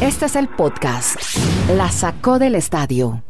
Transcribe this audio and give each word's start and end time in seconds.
Este 0.00 0.26
es 0.26 0.36
el 0.36 0.48
podcast. 0.48 1.16
La 1.76 1.90
sacó 1.90 2.38
del 2.38 2.54
estadio. 2.54 3.22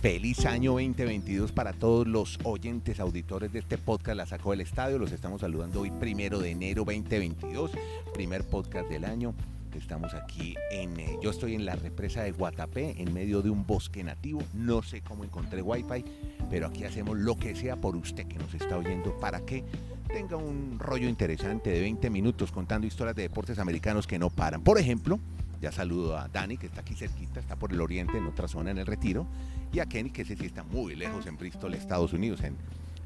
Feliz 0.00 0.46
año 0.46 0.72
2022 0.72 1.52
para 1.52 1.72
todos 1.74 2.06
los 2.06 2.38
oyentes, 2.44 3.00
auditores 3.00 3.52
de 3.52 3.58
este 3.58 3.76
podcast 3.76 4.16
La 4.16 4.26
Sacó 4.26 4.52
del 4.52 4.62
Estadio. 4.62 4.98
Los 4.98 5.12
estamos 5.12 5.42
saludando 5.42 5.82
hoy, 5.82 5.90
primero 5.90 6.38
de 6.38 6.50
enero 6.50 6.84
2022, 6.84 7.72
primer 8.14 8.44
podcast 8.48 8.88
del 8.88 9.04
año. 9.04 9.34
Estamos 9.78 10.14
aquí 10.14 10.54
en, 10.70 10.98
eh, 10.98 11.18
yo 11.22 11.30
estoy 11.30 11.54
en 11.54 11.64
la 11.64 11.76
represa 11.76 12.22
de 12.22 12.32
Guatapé, 12.32 13.00
en 13.00 13.12
medio 13.12 13.42
de 13.42 13.50
un 13.50 13.66
bosque 13.66 14.02
nativo. 14.02 14.42
No 14.54 14.82
sé 14.82 15.00
cómo 15.00 15.24
encontré 15.24 15.62
wifi, 15.62 16.04
pero 16.48 16.66
aquí 16.66 16.84
hacemos 16.84 17.18
lo 17.18 17.36
que 17.36 17.54
sea 17.54 17.76
por 17.76 17.96
usted 17.96 18.26
que 18.26 18.38
nos 18.38 18.52
está 18.54 18.76
oyendo 18.76 19.18
para 19.20 19.40
que 19.40 19.64
tenga 20.08 20.36
un 20.36 20.78
rollo 20.78 21.08
interesante 21.08 21.70
de 21.70 21.80
20 21.80 22.10
minutos 22.10 22.50
contando 22.50 22.86
historias 22.86 23.16
de 23.16 23.22
deportes 23.22 23.58
americanos 23.58 24.06
que 24.06 24.18
no 24.18 24.30
paran. 24.30 24.62
Por 24.62 24.78
ejemplo, 24.78 25.18
ya 25.60 25.70
saludo 25.70 26.18
a 26.18 26.28
Dani, 26.28 26.56
que 26.56 26.66
está 26.66 26.80
aquí 26.80 26.94
cerquita, 26.94 27.38
está 27.38 27.56
por 27.56 27.72
el 27.72 27.80
oriente, 27.80 28.18
en 28.18 28.26
otra 28.26 28.48
zona 28.48 28.70
en 28.70 28.78
el 28.78 28.86
retiro, 28.86 29.26
y 29.72 29.78
a 29.78 29.86
Kenny, 29.86 30.10
que 30.10 30.22
ese 30.22 30.36
sí 30.36 30.46
está 30.46 30.64
muy 30.64 30.96
lejos 30.96 31.26
en 31.26 31.36
Bristol, 31.36 31.74
Estados 31.74 32.12
Unidos, 32.12 32.40
en, 32.42 32.56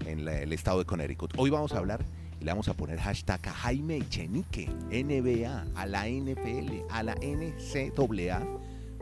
en 0.06 0.26
el 0.26 0.52
estado 0.52 0.78
de 0.78 0.84
Connecticut. 0.86 1.34
Hoy 1.36 1.50
vamos 1.50 1.72
a 1.72 1.78
hablar 1.78 2.04
le 2.40 2.46
vamos 2.46 2.68
a 2.68 2.74
poner 2.74 2.98
hashtag 2.98 3.40
a 3.48 3.52
Jaime 3.52 3.96
Echenique, 3.96 4.68
NBA, 4.90 5.66
a 5.74 5.86
la 5.86 6.08
NFL, 6.08 6.84
a 6.90 7.02
la 7.02 7.14
NCAA, 7.14 8.42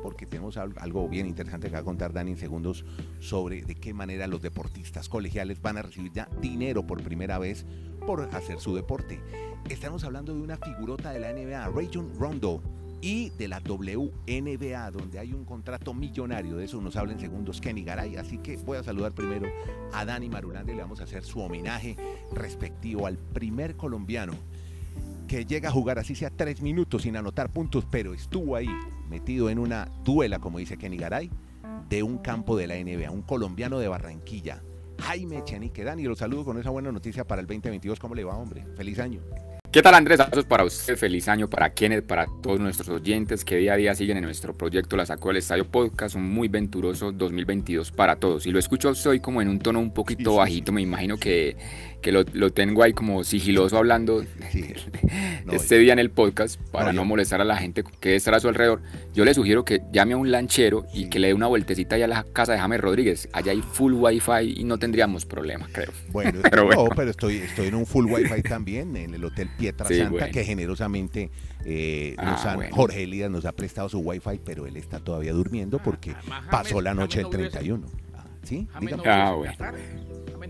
porque 0.02 0.26
tenemos 0.26 0.56
al- 0.56 0.74
algo 0.78 1.08
bien 1.08 1.26
interesante 1.26 1.68
que 1.68 1.74
va 1.74 1.80
a 1.80 1.84
contar 1.84 2.12
Dani 2.12 2.32
en 2.32 2.36
segundos 2.36 2.84
sobre 3.20 3.62
de 3.62 3.74
qué 3.74 3.94
manera 3.94 4.26
los 4.26 4.42
deportistas 4.42 5.08
colegiales 5.08 5.60
van 5.62 5.78
a 5.78 5.82
recibir 5.82 6.12
ya 6.12 6.28
dinero 6.40 6.86
por 6.86 7.02
primera 7.02 7.38
vez 7.38 7.64
por 8.06 8.22
hacer 8.34 8.58
su 8.60 8.74
deporte. 8.74 9.20
Estamos 9.68 10.02
hablando 10.04 10.34
de 10.34 10.40
una 10.40 10.56
figurota 10.56 11.12
de 11.12 11.20
la 11.20 11.32
NBA, 11.32 11.68
Rajon 11.68 12.12
Rondo, 12.18 12.60
y 13.02 13.30
de 13.30 13.48
la 13.48 13.60
WNBA, 13.60 14.90
donde 14.92 15.18
hay 15.18 15.34
un 15.34 15.44
contrato 15.44 15.92
millonario. 15.92 16.56
De 16.56 16.64
eso 16.64 16.80
nos 16.80 16.96
habla 16.96 17.12
en 17.12 17.20
segundos 17.20 17.60
Kenny 17.60 17.82
Garay. 17.82 18.16
Así 18.16 18.38
que 18.38 18.56
voy 18.58 18.78
a 18.78 18.82
saludar 18.82 19.12
primero 19.12 19.48
a 19.92 20.04
Dani 20.04 20.28
Marulanda 20.28 20.72
y 20.72 20.76
le 20.76 20.82
vamos 20.82 21.00
a 21.00 21.04
hacer 21.04 21.24
su 21.24 21.40
homenaje 21.40 21.96
respectivo 22.32 23.06
al 23.06 23.18
primer 23.18 23.76
colombiano 23.76 24.32
que 25.26 25.44
llega 25.44 25.70
a 25.70 25.72
jugar 25.72 25.98
así 25.98 26.14
sea 26.14 26.30
tres 26.30 26.60
minutos 26.60 27.02
sin 27.02 27.16
anotar 27.16 27.50
puntos, 27.50 27.86
pero 27.90 28.12
estuvo 28.12 28.54
ahí 28.54 28.68
metido 29.08 29.50
en 29.50 29.58
una 29.58 29.88
duela, 30.04 30.38
como 30.38 30.58
dice 30.58 30.76
Kenny 30.76 30.98
Garay, 30.98 31.30
de 31.88 32.02
un 32.02 32.18
campo 32.18 32.56
de 32.56 32.66
la 32.66 32.74
NBA, 32.74 33.10
un 33.10 33.22
colombiano 33.22 33.78
de 33.78 33.88
Barranquilla. 33.88 34.62
Jaime 35.00 35.38
Echenique, 35.38 35.84
Dani, 35.84 36.04
lo 36.04 36.14
saludo 36.14 36.44
con 36.44 36.58
esa 36.58 36.70
buena 36.70 36.92
noticia 36.92 37.26
para 37.26 37.40
el 37.40 37.46
2022. 37.46 37.98
¿Cómo 37.98 38.14
le 38.14 38.24
va, 38.24 38.36
hombre? 38.36 38.64
Feliz 38.76 38.98
año. 38.98 39.20
¿Qué 39.72 39.80
tal 39.80 39.94
Andrés? 39.94 40.20
Abrazos 40.20 40.44
para 40.44 40.64
usted, 40.64 40.98
feliz 40.98 41.28
año 41.28 41.48
para 41.48 41.72
Kenneth, 41.72 42.04
para 42.04 42.26
todos 42.42 42.60
nuestros 42.60 42.90
oyentes 42.90 43.42
que 43.42 43.56
día 43.56 43.72
a 43.72 43.76
día 43.76 43.94
siguen 43.94 44.18
en 44.18 44.24
nuestro 44.24 44.54
proyecto 44.54 44.98
La 44.98 45.06
Sacó 45.06 45.28
del 45.28 45.38
Estadio 45.38 45.66
Podcast, 45.66 46.14
un 46.14 46.28
muy 46.28 46.48
venturoso 46.48 47.10
2022 47.10 47.90
para 47.90 48.16
todos. 48.16 48.44
Y 48.44 48.50
lo 48.50 48.58
escucho 48.58 48.92
hoy 49.06 49.20
como 49.20 49.40
en 49.40 49.48
un 49.48 49.60
tono 49.60 49.80
un 49.80 49.94
poquito 49.94 50.34
bajito, 50.34 50.72
me 50.72 50.82
imagino 50.82 51.16
que, 51.16 51.56
que 52.02 52.12
lo, 52.12 52.24
lo 52.34 52.50
tengo 52.52 52.82
ahí 52.82 52.92
como 52.92 53.24
sigiloso 53.24 53.78
hablando 53.78 54.22
Sí. 54.50 54.74
No, 55.44 55.54
este 55.54 55.78
día 55.78 55.92
en 55.92 55.98
el 55.98 56.10
podcast 56.10 56.60
para 56.70 56.92
No, 56.92 57.04
molestar 57.04 57.40
a 57.40 57.44
la 57.44 57.56
gente 57.56 57.82
que 58.00 58.14
estará 58.16 58.36
a 58.36 58.40
su 58.40 58.48
alrededor. 58.48 58.80
Yo 59.14 59.24
le 59.24 59.34
sugiero 59.34 59.64
que 59.64 59.80
llame 59.92 60.12
a 60.14 60.16
un 60.16 60.30
lanchero 60.30 60.86
y 60.94 61.08
que 61.08 61.18
le 61.18 61.28
dé 61.28 61.34
una 61.34 61.46
vueltecita 61.48 61.96
allá 61.96 62.04
a 62.04 62.08
la 62.08 62.24
casa 62.32 62.52
de 62.52 62.58
James 62.58 62.80
Rodríguez. 62.80 63.28
Allá 63.32 63.52
hay 63.52 63.60
full 63.62 63.94
wifi 63.94 64.54
y 64.56 64.64
no 64.64 64.78
tendríamos 64.78 65.26
problemas, 65.26 65.68
creo. 65.72 65.90
Bueno, 66.10 66.40
Pero 66.50 66.62
no, 66.70 66.76
bueno. 66.76 66.90
pero 66.94 67.10
estoy, 67.10 67.38
estoy 67.38 67.66
en 67.68 67.74
un 67.74 67.86
full 67.86 68.06
wifi 68.06 68.42
también, 68.48 68.96
en 68.96 69.14
el 69.14 69.24
Hotel 69.24 69.48
Pietra 69.58 69.86
Sí, 69.86 69.96
Santa, 69.96 70.10
bueno. 70.10 70.28
que 70.32 70.44
generosamente 70.44 71.30
eh, 71.64 72.14
Ah, 72.18 72.30
nos 72.32 72.44
han, 72.46 72.56
bueno. 72.56 72.76
Jorge 72.76 73.02
Elías 73.02 73.30
nos 73.30 73.44
ha 73.44 73.52
prestado 73.52 73.88
su 73.88 73.98
wifi, 74.00 74.40
pero 74.44 74.66
él 74.66 74.76
está 74.76 75.00
todavía 75.00 75.32
durmiendo 75.32 75.78
porque 75.80 76.12
Además, 76.12 76.44
pasó 76.50 76.68
James- 76.76 76.84
la 76.84 76.94
noche 76.94 77.18
del 77.18 77.26
James 77.30 77.32
no 77.32 77.38
vive 77.38 77.50
31. 77.50 77.86
Ah, 78.14 78.24
¿Sí? 78.44 78.68
Dígame. 78.80 79.02
Ah, 79.06 79.30
en 79.30 79.36
bueno. 79.38 79.54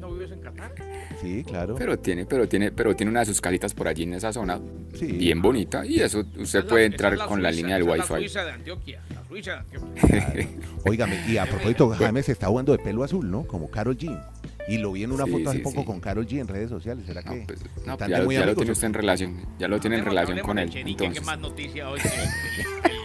No 0.02 0.12
vives 0.12 0.32
en 0.32 0.40
Qatar. 0.40 0.74
Sí, 1.20 1.44
claro. 1.44 1.76
Pero 1.78 1.96
tiene, 1.98 2.26
pero 2.26 2.48
tiene, 2.48 2.72
pero 2.72 2.94
tiene 2.96 3.10
una 3.10 3.20
de 3.20 3.26
sus 3.26 3.40
casitas 3.40 3.72
por 3.72 3.86
allí 3.86 4.02
en 4.02 4.14
esa 4.14 4.32
zona 4.32 4.60
Sí. 4.94 5.06
bien 5.06 5.40
bonita 5.40 5.86
y 5.86 6.00
eso 6.00 6.24
usted 6.38 6.58
es 6.58 6.64
puede 6.64 6.84
entrar 6.86 7.14
es 7.14 7.20
con 7.20 7.40
la 7.40 7.50
Suiza, 7.50 7.62
línea 7.62 7.76
del 7.78 7.86
La 7.86 7.92
wifi. 7.92 8.06
Suiza 8.08 8.44
de 8.44 8.50
Antioquia. 8.50 9.00
La 9.14 9.24
Suiza 9.28 9.52
de 9.52 9.58
Antioquia. 9.58 10.58
Óigame, 10.84 11.22
y 11.28 11.36
a 11.38 11.46
propósito, 11.46 11.88
James 11.91 12.26
se 12.26 12.32
está 12.32 12.48
jugando 12.48 12.72
de 12.72 12.78
pelo 12.82 13.04
azul, 13.04 13.30
¿no? 13.30 13.44
Como 13.46 13.70
Carol 13.70 13.96
G. 13.96 14.20
Y 14.68 14.78
lo 14.78 14.92
vi 14.92 15.04
en 15.04 15.12
una 15.12 15.24
Sí, 15.24 15.30
foto 15.30 15.48
hace 15.50 15.58
sí, 15.58 15.64
poco 15.64 15.80
sí. 15.80 15.86
con 15.86 16.00
Carol 16.00 16.26
G 16.26 16.41
en 16.41 16.48
redes 16.48 16.68
sociales. 16.68 17.04
¿Será 17.06 17.22
No, 17.22 17.32
que 17.32 17.44
pues, 17.46 17.60
no, 17.86 17.96
pues 17.96 18.10
ya, 18.10 18.22
muy 18.22 18.34
ya 18.34 18.44
lo 18.46 18.54
tiene 18.56 18.72
usted 18.72 18.86
en 18.88 18.94
relación, 18.94 19.36
ya 19.58 19.68
lo 19.68 19.78
tiene 19.80 19.96
en 19.98 20.04
relación 20.04 20.38
con 20.41 20.58
él. 20.58 20.68
Chenique, 20.68 21.04
Entonces, 21.04 21.20
que 21.20 21.26
más 21.26 21.38
noticia 21.38 21.88
hoy 21.88 22.00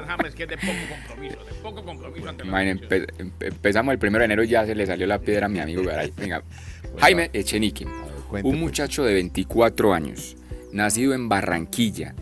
gran 0.00 0.16
James 0.18 0.34
que 0.34 0.42
es 0.44 0.48
de 0.48 0.56
poco 0.56 0.72
compromiso, 0.90 1.44
de 1.44 1.52
poco 1.62 1.84
compromiso 1.84 2.28
ante 2.28 2.44
empe- 2.44 3.06
empe- 3.18 3.46
empezamos 3.46 3.92
el 3.92 3.98
primero 3.98 4.20
de 4.20 4.26
enero 4.26 4.44
y 4.44 4.48
ya 4.48 4.64
se 4.66 4.74
le 4.74 4.86
salió 4.86 5.06
la 5.06 5.18
piedra 5.18 5.46
a 5.46 5.48
mi 5.48 5.58
amigo 5.60 5.82
Garay. 5.82 6.12
Venga, 6.16 6.42
Jaime 6.98 7.30
Echenique, 7.32 7.84
ver, 7.84 7.94
un 7.94 8.42
pues. 8.42 8.44
muchacho 8.58 9.04
de 9.04 9.14
24 9.14 9.92
años, 9.94 10.36
nacido 10.72 11.14
en 11.14 11.28
Barranquilla, 11.28 12.14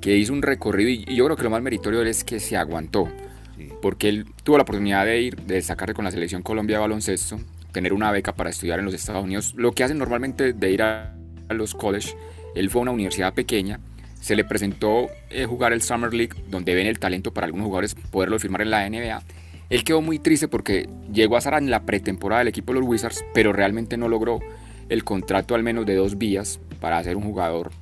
que 0.00 0.16
hizo 0.16 0.32
un 0.32 0.42
recorrido 0.42 0.90
y 0.90 1.14
yo 1.16 1.24
creo 1.24 1.36
que 1.36 1.42
lo 1.44 1.50
más 1.50 1.62
meritorio 1.62 1.98
de 2.00 2.04
él 2.04 2.10
es 2.10 2.24
que 2.24 2.40
se 2.40 2.56
aguantó. 2.56 3.08
Sí. 3.56 3.70
porque 3.80 4.10
él 4.10 4.26
tuvo 4.44 4.58
la 4.58 4.64
oportunidad 4.64 5.06
de 5.06 5.18
ir, 5.22 5.36
de 5.36 5.54
destacarse 5.54 5.94
con 5.94 6.04
la 6.04 6.10
selección 6.10 6.42
Colombia 6.42 6.76
de 6.76 6.80
baloncesto, 6.82 7.40
tener 7.72 7.94
una 7.94 8.10
beca 8.12 8.34
para 8.34 8.50
estudiar 8.50 8.78
en 8.80 8.84
los 8.84 8.92
Estados 8.92 9.24
Unidos, 9.24 9.54
lo 9.56 9.72
que 9.72 9.82
hacen 9.82 9.96
normalmente 9.96 10.52
de 10.52 10.70
ir 10.70 10.82
a 10.82 11.14
los 11.48 11.74
college. 11.74 12.14
Él 12.54 12.68
fue 12.68 12.80
a 12.80 12.82
una 12.82 12.90
universidad 12.90 13.32
pequeña, 13.32 13.80
se 14.20 14.36
le 14.36 14.44
presentó 14.44 15.08
eh, 15.30 15.46
jugar 15.46 15.72
el 15.72 15.82
Summer 15.82 16.12
League, 16.12 16.34
donde 16.48 16.74
ven 16.74 16.86
el 16.86 16.98
talento 16.98 17.32
para 17.32 17.46
algunos 17.46 17.66
jugadores 17.66 17.94
poderlo 18.10 18.38
firmar 18.38 18.62
en 18.62 18.70
la 18.70 18.88
NBA. 18.88 19.22
Él 19.68 19.84
quedó 19.84 20.00
muy 20.00 20.18
triste 20.18 20.48
porque 20.48 20.88
llegó 21.12 21.36
a 21.36 21.38
estar 21.38 21.54
en 21.54 21.70
la 21.70 21.82
pretemporada 21.82 22.40
del 22.40 22.48
equipo 22.48 22.72
de 22.72 22.80
los 22.80 22.88
Wizards, 22.88 23.24
pero 23.34 23.52
realmente 23.52 23.96
no 23.96 24.08
logró 24.08 24.40
el 24.88 25.04
contrato 25.04 25.54
al 25.54 25.62
menos 25.62 25.86
de 25.86 25.96
dos 25.96 26.18
vías 26.18 26.60
para 26.80 27.02
ser 27.02 27.16
un 27.16 27.24
jugador 27.24 27.72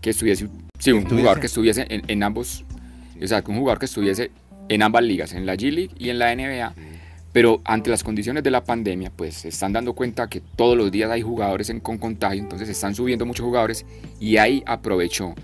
que 0.00 0.10
estuviese, 0.10 0.48
sí, 0.78 0.92
un 0.92 1.04
jugador 1.04 1.40
que 1.40 1.46
estuviese 1.46 1.86
en, 1.88 2.02
en 2.08 2.22
ambos, 2.22 2.64
exacto, 3.18 3.50
un 3.50 3.58
jugador 3.58 3.78
que 3.78 3.86
estuviese 3.86 4.30
en 4.68 4.82
ambas 4.82 5.04
ligas, 5.04 5.32
en 5.32 5.46
la 5.46 5.54
G 5.54 5.70
League 5.70 5.90
y 5.98 6.10
en 6.10 6.18
la 6.18 6.34
NBA. 6.34 6.74
Pero 7.32 7.62
ante 7.64 7.88
las 7.88 8.04
condiciones 8.04 8.42
de 8.42 8.50
la 8.50 8.62
pandemia, 8.62 9.10
pues 9.10 9.34
se 9.36 9.48
están 9.48 9.72
dando 9.72 9.94
cuenta 9.94 10.28
que 10.28 10.40
todos 10.40 10.76
los 10.76 10.92
días 10.92 11.10
hay 11.10 11.22
jugadores 11.22 11.70
en, 11.70 11.80
con 11.80 11.96
contagio, 11.96 12.42
entonces 12.42 12.68
se 12.68 12.72
están 12.72 12.94
subiendo 12.94 13.24
muchos 13.24 13.44
jugadores 13.44 13.86
y 14.20 14.36
ahí 14.36 14.62
aprovechó. 14.66 15.34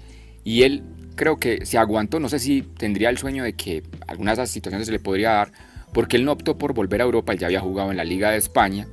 Y 0.49 0.63
él 0.63 0.83
creo 1.15 1.39
que 1.39 1.67
se 1.67 1.77
aguantó, 1.77 2.21
no 2.21 2.31
sé 2.31 2.39
si 2.39 2.63
tendría 2.63 3.11
el 3.11 3.19
sueño 3.19 3.45
de 3.45 3.53
que 3.53 3.83
algunas 4.07 4.39
de 4.39 4.45
esas 4.45 4.51
situaciones 4.51 4.87
se 4.87 4.93
le 4.93 4.99
podría 4.99 5.33
dar, 5.33 5.53
porque 5.93 6.17
él 6.17 6.25
no 6.25 6.33
optó 6.33 6.57
por 6.57 6.73
volver 6.73 7.03
a 7.03 7.05
Europa, 7.05 7.35
él 7.35 7.39
ya 7.39 7.49
había 7.49 7.61
jugado 7.61 7.91
en 7.91 7.99
la 7.99 8.05
Liga 8.05 8.31
de 8.31 8.39
España 8.39 8.87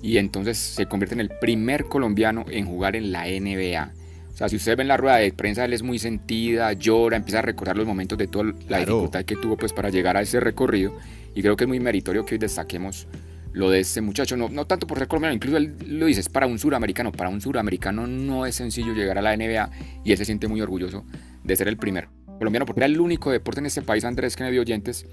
y 0.00 0.18
entonces 0.18 0.58
se 0.58 0.86
convierte 0.86 1.16
en 1.16 1.20
el 1.20 1.30
primer 1.40 1.86
colombiano 1.86 2.44
en 2.48 2.66
jugar 2.66 2.94
en 2.94 3.10
la 3.10 3.24
NBA. 3.26 3.90
O 4.32 4.36
sea, 4.36 4.48
si 4.48 4.54
ustedes 4.54 4.78
ven 4.78 4.86
la 4.86 4.96
rueda 4.96 5.16
de 5.16 5.32
prensa, 5.32 5.64
él 5.64 5.72
es 5.72 5.82
muy 5.82 5.98
sentida, 5.98 6.72
llora, 6.72 7.16
empieza 7.16 7.40
a 7.40 7.42
recordar 7.42 7.76
los 7.76 7.86
momentos 7.86 8.16
de 8.16 8.28
toda 8.28 8.44
la 8.44 8.52
Claro. 8.52 8.84
dificultad 8.84 9.24
que 9.24 9.34
tuvo 9.34 9.56
pues 9.56 9.72
para 9.72 9.90
llegar 9.90 10.16
a 10.16 10.22
ese 10.22 10.38
recorrido. 10.38 10.96
Y 11.34 11.42
creo 11.42 11.56
que 11.56 11.64
es 11.64 11.68
muy 11.68 11.80
meritorio 11.80 12.24
que 12.24 12.36
hoy 12.36 12.38
destaquemos 12.38 13.08
lo 13.52 13.70
de 13.70 13.80
este 13.80 14.00
muchacho, 14.00 14.36
no, 14.36 14.48
no 14.48 14.64
tanto 14.64 14.86
por 14.86 14.98
ser 14.98 15.08
colombiano, 15.08 15.34
incluso 15.34 15.56
él 15.56 15.74
lo 15.86 16.06
dice, 16.06 16.20
es 16.20 16.28
para 16.28 16.46
un 16.46 16.58
suramericano, 16.58 17.12
para 17.12 17.28
un 17.28 17.40
suramericano 17.40 18.06
no 18.06 18.46
es 18.46 18.54
sencillo 18.54 18.94
llegar 18.94 19.18
a 19.18 19.22
la 19.22 19.36
NBA 19.36 19.70
y 20.04 20.12
él 20.12 20.18
se 20.18 20.24
siente 20.24 20.48
muy 20.48 20.60
orgulloso 20.60 21.04
de 21.44 21.56
ser 21.56 21.68
el 21.68 21.76
primer 21.76 22.08
colombiano, 22.38 22.66
porque 22.66 22.80
era 22.80 22.86
el 22.86 22.98
único 23.00 23.30
deporte 23.30 23.60
en 23.60 23.66
este 23.66 23.82
país, 23.82 24.04
Andrés 24.04 24.36
Kennedy 24.36 24.58
Oyentes, 24.58 25.06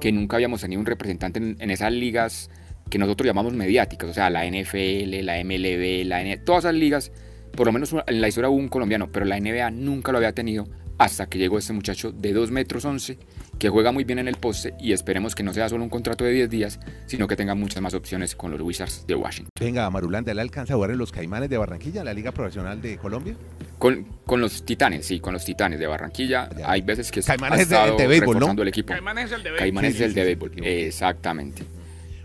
que 0.00 0.10
nunca 0.10 0.36
habíamos 0.36 0.60
tenido 0.60 0.80
un 0.80 0.86
representante 0.86 1.38
en, 1.38 1.56
en 1.60 1.70
esas 1.70 1.92
ligas 1.92 2.50
que 2.90 2.98
nosotros 2.98 3.26
llamamos 3.26 3.54
mediáticas, 3.54 4.10
o 4.10 4.14
sea, 4.14 4.30
la 4.30 4.44
NFL, 4.44 5.24
la 5.24 5.42
MLB, 5.42 6.04
la 6.06 6.20
N 6.22 6.36
todas 6.38 6.64
esas 6.64 6.74
ligas, 6.74 7.12
por 7.56 7.66
lo 7.66 7.72
menos 7.72 7.94
en 8.06 8.20
la 8.20 8.28
historia 8.28 8.48
hubo 8.48 8.58
un 8.58 8.68
colombiano, 8.68 9.10
pero 9.12 9.26
la 9.26 9.38
NBA 9.38 9.70
nunca 9.70 10.12
lo 10.12 10.18
había 10.18 10.34
tenido 10.34 10.66
hasta 11.02 11.26
que 11.26 11.36
llegó 11.38 11.58
este 11.58 11.72
muchacho 11.72 12.12
de 12.12 12.32
2 12.32 12.52
metros 12.52 12.84
11 12.84 13.18
que 13.58 13.68
juega 13.68 13.90
muy 13.90 14.04
bien 14.04 14.20
en 14.20 14.28
el 14.28 14.36
poste 14.36 14.74
y 14.78 14.92
esperemos 14.92 15.34
que 15.34 15.42
no 15.42 15.52
sea 15.52 15.68
solo 15.68 15.82
un 15.82 15.90
contrato 15.90 16.24
de 16.24 16.30
10 16.32 16.48
días, 16.50 16.80
sino 17.06 17.26
que 17.26 17.34
tenga 17.36 17.54
muchas 17.56 17.82
más 17.82 17.92
opciones 17.94 18.34
con 18.36 18.52
los 18.52 18.60
Wizards 18.60 19.04
de 19.06 19.14
Washington. 19.16 19.50
Venga, 19.60 19.88
Marulanda, 19.90 20.32
¿le 20.32 20.40
alcanza 20.40 20.74
a 20.74 20.76
jugar 20.76 20.92
en 20.92 20.98
los 20.98 21.10
Caimanes 21.10 21.50
de 21.50 21.58
Barranquilla, 21.58 22.04
la 22.04 22.14
Liga 22.14 22.30
Profesional 22.32 22.80
de 22.80 22.98
Colombia? 22.98 23.34
Con, 23.78 24.04
con 24.26 24.40
los 24.40 24.64
Titanes, 24.64 25.04
sí, 25.06 25.18
con 25.18 25.32
los 25.32 25.44
Titanes 25.44 25.78
de 25.80 25.86
Barranquilla. 25.88 26.48
Ya. 26.56 26.70
Hay 26.70 26.82
veces 26.82 27.10
que 27.10 27.20
Caimanes 27.20 27.72
ha 27.72 27.86
es 27.88 27.96
de- 27.96 28.06
béisbol, 28.06 28.26
¿no? 28.26 28.32
reforzando 28.34 28.62
el 28.62 28.68
equipo. 28.68 28.92
Caimanes 28.92 29.24
es 29.26 29.32
el 29.32 29.42
de 29.42 29.50
béisbol. 29.50 29.58
Caimanes 29.58 29.92
Sí, 29.92 29.96
es 29.98 30.02
el 30.04 30.10
sí, 30.10 30.14
de 30.20 30.24
béisbol, 30.24 30.52
exactamente. 30.64 31.62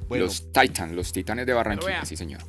Bueno, 0.08 0.26
Los 0.26 0.52
Titans, 0.54 0.94
los 0.94 1.12
Titanes 1.12 1.46
de 1.46 1.54
Barranquilla, 1.54 1.88
vea. 1.92 2.06
sí 2.06 2.16
señor. 2.16 2.42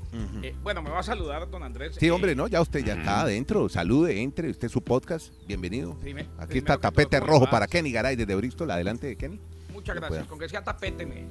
Eh, 0.42 0.54
bueno, 0.62 0.80
me 0.82 0.90
va 0.90 1.00
a 1.00 1.02
saludar 1.02 1.50
don 1.50 1.62
Andrés. 1.62 1.96
sí, 1.98 2.06
Eh, 2.06 2.10
hombre, 2.10 2.34
no, 2.36 2.46
ya 2.46 2.60
usted 2.60 2.84
ya 2.84 2.94
está 2.94 3.22
adentro. 3.22 3.68
Salude, 3.68 4.22
entre, 4.22 4.50
usted 4.50 4.68
su 4.68 4.82
podcast, 4.82 5.32
bienvenido. 5.46 5.94
prime- 6.00 6.26
Aquí 6.38 6.58
está 6.58 6.78
tapete 6.78 7.18
¿cómo 7.18 7.26
le 7.32 7.38
rojo 7.40 7.50
para 7.50 7.66
Kenny 7.66 7.90
Garay 7.90 8.14
desde 8.16 8.34
Bristol. 8.34 8.70
Adelante, 8.70 9.16
Kenny. 9.16 9.40
Muchas 9.72 9.96
gracias. 9.96 10.08
pueda. 10.20 10.28
Con 10.28 10.38
que 10.38 10.48
sea 10.48 10.62
tapete 10.62 11.04
me, 11.06 11.24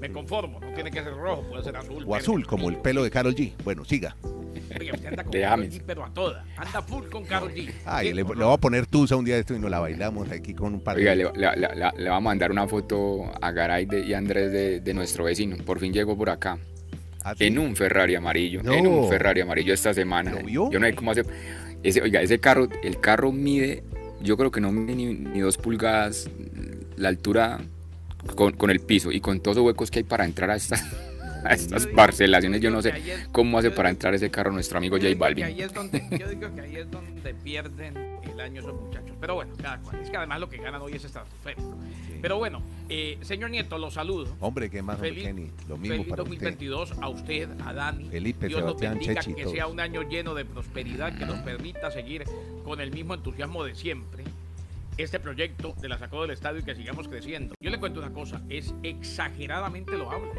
me 0.00 0.10
conformo. 0.12 0.60
No 0.60 0.72
tiene 0.74 0.90
que 0.90 1.02
ser 1.02 1.14
rojo, 1.16 1.42
puede 1.48 1.64
ser 1.64 1.76
azul. 1.76 2.02
O 2.04 2.10
verde, 2.10 2.16
azul, 2.22 2.46
como 2.46 2.68
el 2.68 2.76
pelo 2.78 3.02
de 3.02 3.10
Carol 3.10 3.34
G. 3.34 3.52
Bueno, 3.64 3.84
siga. 3.84 4.16
Oye, 4.80 4.92
usted 4.92 5.08
anda 5.08 5.24
con. 5.24 5.32
G, 5.32 5.82
pero 5.86 6.04
a 6.04 6.12
toda. 6.12 6.44
Anda 6.56 6.82
full 6.82 7.04
con 7.08 7.24
Karol 7.24 7.52
G. 7.52 7.70
Ay, 7.84 8.08
¿Sí? 8.08 8.14
le, 8.14 8.22
¿O 8.22 8.34
le 8.34 8.44
voy 8.44 8.54
a 8.54 8.56
poner 8.58 8.86
tusa 8.86 9.16
un 9.16 9.24
día 9.24 9.34
de 9.34 9.40
esto 9.40 9.54
y 9.54 9.58
nos 9.58 9.70
la 9.70 9.80
bailamos 9.80 10.30
aquí 10.30 10.54
con 10.54 10.74
un 10.74 10.80
par 10.80 10.96
Oiga, 10.96 11.10
de... 11.10 11.16
le, 11.16 11.24
le- 11.34 11.56
le- 11.56 11.74
le- 11.76 12.02
le 12.02 12.08
vamos 12.10 12.18
a 12.26 12.30
mandar 12.30 12.50
una 12.50 12.66
foto 12.68 13.30
a 13.40 13.50
Garay 13.52 13.86
de- 13.86 14.00
y 14.06 14.14
a 14.14 14.18
Andrés 14.18 14.50
de, 14.52 14.80
de 14.80 14.94
nuestro 14.94 15.24
vecino. 15.24 15.56
Por 15.64 15.78
fin 15.80 15.92
llegó 15.92 16.16
por 16.16 16.30
acá. 16.30 16.58
Ah, 17.22 17.34
sí. 17.36 17.44
En 17.46 17.58
un 17.58 17.74
Ferrari 17.74 18.14
amarillo. 18.14 18.62
No. 18.62 18.72
En 18.74 18.86
un 18.86 19.08
Ferrari 19.08 19.40
amarillo 19.40 19.72
esta 19.72 19.94
semana. 19.94 20.32
¿Lo 20.32 20.42
vio? 20.44 20.70
Yo 20.70 20.78
no 20.78 20.86
sé 20.86 20.94
cómo 20.94 21.10
hace. 21.12 21.22
Ese, 21.82 22.02
oiga, 22.02 22.20
ese 22.22 22.38
carro, 22.40 22.68
el 22.82 23.00
carro 23.00 23.32
mide, 23.32 23.82
yo 24.22 24.36
creo 24.36 24.50
que 24.50 24.60
no 24.60 24.72
mide 24.72 24.94
ni, 24.94 25.14
ni 25.14 25.40
dos 25.40 25.56
pulgadas 25.58 26.28
la 26.96 27.08
altura 27.08 27.60
con, 28.36 28.52
con 28.52 28.70
el 28.70 28.80
piso 28.80 29.12
y 29.12 29.20
con 29.20 29.40
todos 29.40 29.56
los 29.58 29.66
huecos 29.66 29.90
que 29.90 29.98
hay 29.98 30.04
para 30.04 30.24
entrar 30.24 30.50
a 30.50 30.56
estas, 30.56 30.82
a 31.44 31.54
estas 31.54 31.86
parcelaciones. 31.86 32.60
Yo 32.60 32.70
no 32.70 32.82
sé 32.82 32.92
cómo 33.32 33.58
hace 33.58 33.70
para 33.70 33.90
entrar 33.90 34.14
ese 34.14 34.30
carro 34.30 34.50
nuestro 34.52 34.78
amigo 34.78 34.96
J 34.96 35.08
Balvin. 35.16 35.44
ahí 35.44 35.62
es 35.62 35.72
donde, 35.72 36.02
yo 36.18 36.28
digo 36.28 36.54
que 36.54 36.60
ahí 36.60 36.76
es 36.76 36.90
donde 36.90 37.34
pierden 37.34 37.96
el 38.22 38.40
año 38.40 38.60
esos 38.60 38.74
muchachos. 38.80 39.16
Pero 39.20 39.34
bueno, 39.36 39.52
cada 39.60 39.78
cual. 39.80 40.00
Es 40.00 40.10
que 40.10 40.16
además 40.16 40.40
lo 40.40 40.48
que 40.48 40.58
ganan 40.58 40.82
hoy 40.82 40.92
es 40.94 41.04
estratosférico. 41.04 41.76
Sí. 42.06 42.18
Pero 42.20 42.38
bueno, 42.38 42.62
eh, 42.88 43.18
señor 43.22 43.50
Nieto, 43.50 43.78
lo 43.78 43.90
saludo. 43.90 44.34
Hombre, 44.40 44.68
qué 44.70 44.82
más, 44.82 44.98
Feliz- 44.98 45.24
Kenny. 45.24 45.50
Lo 45.68 45.76
mismo 45.76 45.96
Feliz 45.96 46.08
para 46.10 46.22
usted. 46.22 46.34
2022 46.36 46.92
a 47.00 47.08
usted, 47.08 47.48
a 47.64 47.72
Dani. 47.72 48.08
Felipe, 48.08 48.48
Dios 48.48 48.62
nos 48.64 48.78
bendiga, 48.78 49.14
Chechi, 49.22 49.34
que 49.34 49.46
sea 49.48 49.66
un 49.66 49.80
año 49.80 50.02
lleno 50.02 50.34
de 50.34 50.44
prosperidad, 50.44 51.16
que 51.16 51.24
nos 51.26 51.38
permita 51.40 51.90
seguir 51.90 52.24
con 52.64 52.80
el 52.80 52.90
mismo 52.90 53.14
entusiasmo 53.14 53.64
de 53.64 53.74
siempre 53.74 54.24
este 54.96 55.18
proyecto 55.18 55.74
de 55.80 55.88
la 55.88 55.98
sacó 55.98 56.22
del 56.22 56.30
estadio 56.30 56.60
y 56.60 56.62
que 56.62 56.74
sigamos 56.74 57.08
creciendo. 57.08 57.54
Yo 57.60 57.70
le 57.70 57.78
cuento 57.80 57.98
una 58.00 58.12
cosa, 58.12 58.40
es 58.48 58.72
exageradamente 58.84 59.96
loable. 59.98 60.30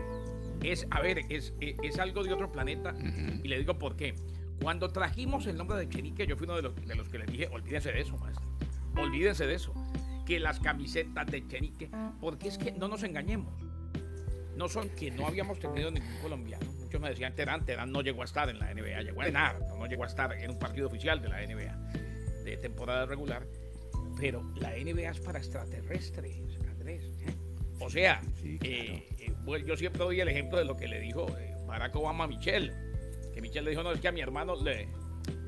Es, 0.71 0.88
a 0.89 1.01
ver, 1.01 1.19
es, 1.29 1.53
es, 1.59 1.75
es 1.83 2.00
algo 2.00 2.23
de 2.23 2.33
otro 2.33 2.51
planeta 2.51 2.94
y 3.44 3.47
le 3.47 3.59
digo 3.59 3.77
por 3.77 3.95
qué. 3.95 4.15
Cuando 4.62 4.89
trajimos 4.89 5.47
el 5.47 5.57
nombre 5.57 5.77
de 5.77 5.89
Chenique, 5.89 6.25
yo 6.25 6.38
fui 6.38 6.45
uno 6.45 6.56
de 6.56 6.62
los, 6.63 6.75
de 6.75 6.95
los 6.95 7.09
que 7.09 7.19
les 7.19 7.27
dije, 7.27 7.47
olvídense 7.50 7.91
de 7.91 8.01
eso, 8.01 8.17
maestro. 8.17 8.45
Olvídense 8.97 9.45
de 9.45 9.56
eso. 9.56 9.73
Que 10.25 10.39
las 10.39 10.59
camisetas 10.59 11.27
de 11.27 11.47
Chenique, 11.47 11.89
porque 12.19 12.47
es 12.47 12.57
que 12.57 12.71
no 12.71 12.88
nos 12.88 13.03
engañemos 13.03 13.53
no 14.56 14.69
son 14.69 14.89
que 14.89 15.12
no 15.12 15.27
habíamos 15.27 15.59
tenido 15.59 15.91
ningún 15.91 16.17
colombiano. 16.21 16.65
Muchos 16.79 17.01
me 17.01 17.09
decían, 17.09 17.35
Terán, 17.35 17.65
Terán 17.65 17.91
no 17.91 18.01
llegó 18.01 18.21
a 18.21 18.25
estar 18.25 18.50
en 18.50 18.59
la 18.59 18.73
NBA, 18.73 19.01
llegó 19.01 19.21
a 19.21 19.29
no, 19.29 19.77
no 19.77 19.85
llegó 19.85 20.03
a 20.03 20.07
estar 20.07 20.31
en 20.33 20.51
un 20.51 20.59
partido 20.59 20.88
oficial 20.88 21.21
de 21.21 21.29
la 21.29 21.45
NBA 21.45 22.44
de 22.44 22.57
temporada 22.57 23.06
regular. 23.06 23.45
Pero 24.18 24.44
la 24.56 24.71
NBA 24.71 25.09
es 25.09 25.19
para 25.19 25.39
extraterrestres, 25.39 26.57
Andrés. 26.69 27.03
¿eh? 27.21 27.44
O 27.80 27.89
sea, 27.89 28.22
Sí, 28.42 28.57
claro. 28.57 28.74
eh, 28.75 29.07
eh, 29.19 29.63
yo 29.66 29.75
siempre 29.77 30.04
doy 30.04 30.19
el 30.22 30.27
ejemplo 30.30 30.57
de 30.57 30.66
lo 30.66 30.75
que 30.75 30.88
le 30.88 31.00
dijo 31.00 31.27
eh, 31.38 31.54
Barack 31.68 31.95
Obama 31.95 32.24
a 32.24 32.27
Michelle. 32.27 32.72
Que 33.33 33.42
Michelle 33.42 33.63
le 33.66 33.72
dijo, 33.72 33.83
no, 33.83 33.92
es 33.92 34.00
que 34.00 34.07
a 34.07 34.12
mi 34.12 34.22
hermano 34.22 34.56
le, 34.63 34.88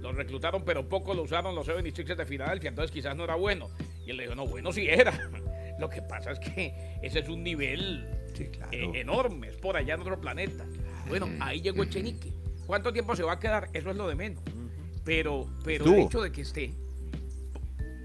lo 0.01 0.12
reclutaron, 0.12 0.63
pero 0.65 0.88
poco 0.88 1.13
lo 1.13 1.24
usaron 1.24 1.56
los 1.56 1.65
76 1.65 2.18
de 2.18 2.25
Filadelfia, 2.25 2.69
entonces 2.69 2.91
quizás 2.91 3.15
no 3.15 3.24
era 3.24 3.35
bueno. 3.35 3.69
Y 4.06 4.12
él 4.12 4.18
le 4.18 4.24
dijo, 4.24 4.35
no, 4.35 4.45
bueno 4.47 4.71
sí 4.71 4.88
era. 4.88 5.13
Lo 5.79 5.89
que 5.89 6.01
pasa 6.01 6.31
es 6.31 6.39
que 6.39 6.74
ese 7.03 7.19
es 7.19 7.29
un 7.29 7.44
nivel 7.44 8.09
Sí, 8.33 8.45
claro. 8.47 8.71
eh, 8.71 8.89
enorme, 9.00 9.50
es 9.50 9.57
por 9.57 9.77
allá 9.77 9.94
en 9.94 10.01
otro 10.01 10.19
planeta. 10.19 10.65
Bueno, 11.07 11.30
ahí 11.39 11.62
llegó 11.62 11.83
Echenique. 11.83 12.33
¿Cuánto 12.65 12.91
tiempo 12.91 13.15
se 13.15 13.21
va 13.23 13.33
a 13.33 13.39
quedar? 13.39 13.69
Eso 13.73 13.91
es 13.91 13.95
lo 13.95 14.07
de 14.07 14.15
menos. 14.15 14.44
Pero, 15.06 15.47
pero 15.63 15.85
el 15.85 16.00
hecho 16.01 16.21
de 16.21 16.31
que 16.31 16.41
esté. 16.41 16.73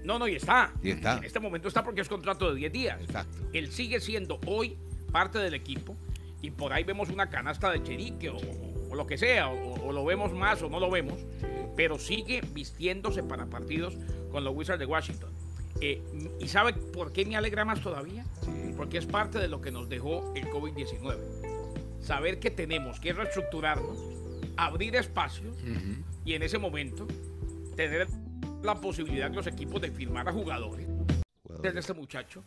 No, 0.03 0.19
no, 0.19 0.27
y 0.27 0.35
está. 0.35 0.73
Y 0.81 0.91
está. 0.91 1.17
En 1.17 1.23
este 1.23 1.39
momento 1.39 1.67
está 1.67 1.83
porque 1.83 2.01
es 2.01 2.09
contrato 2.09 2.49
de 2.53 2.59
10 2.59 2.71
días. 2.71 3.01
Exacto. 3.01 3.37
Él 3.53 3.71
sigue 3.71 3.99
siendo 3.99 4.39
hoy 4.45 4.77
parte 5.11 5.39
del 5.39 5.53
equipo 5.53 5.95
y 6.41 6.51
por 6.51 6.73
ahí 6.73 6.83
vemos 6.83 7.09
una 7.09 7.29
canasta 7.29 7.71
de 7.71 7.81
Chenique 7.83 8.29
o, 8.29 8.37
o 8.89 8.95
lo 8.95 9.07
que 9.07 9.17
sea, 9.17 9.49
o, 9.49 9.87
o 9.87 9.91
lo 9.91 10.03
vemos 10.05 10.33
más 10.33 10.61
o 10.61 10.69
no 10.69 10.79
lo 10.79 10.89
vemos, 10.89 11.19
pero 11.75 11.97
sigue 11.97 12.41
vistiéndose 12.53 13.23
para 13.23 13.45
partidos 13.45 13.95
con 14.31 14.43
los 14.43 14.55
Wizards 14.55 14.79
de 14.79 14.85
Washington. 14.85 15.29
Eh, 15.81 16.01
¿Y 16.39 16.47
sabe 16.47 16.73
por 16.73 17.11
qué 17.11 17.25
me 17.25 17.35
alegra 17.35 17.65
más 17.65 17.81
todavía? 17.81 18.25
Sí. 18.41 18.73
Porque 18.77 18.97
es 18.97 19.05
parte 19.05 19.39
de 19.39 19.47
lo 19.47 19.61
que 19.61 19.71
nos 19.71 19.89
dejó 19.89 20.33
el 20.35 20.45
COVID-19. 20.49 21.17
Saber 22.01 22.39
que 22.39 22.51
tenemos 22.51 22.99
que 22.99 23.13
reestructurarnos, 23.13 23.97
abrir 24.57 24.95
espacios 24.95 25.55
y 26.25 26.33
en 26.33 26.43
ese 26.43 26.57
momento 26.57 27.07
tener 27.75 28.07
la 28.63 28.75
posibilidad 28.75 29.29
de 29.29 29.35
los 29.35 29.47
equipos 29.47 29.81
de 29.81 29.91
firmar 29.91 30.27
a 30.27 30.31
jugadores. 30.31 30.87
Desde 31.61 31.79
este 31.79 31.93
muchacho 31.93 32.43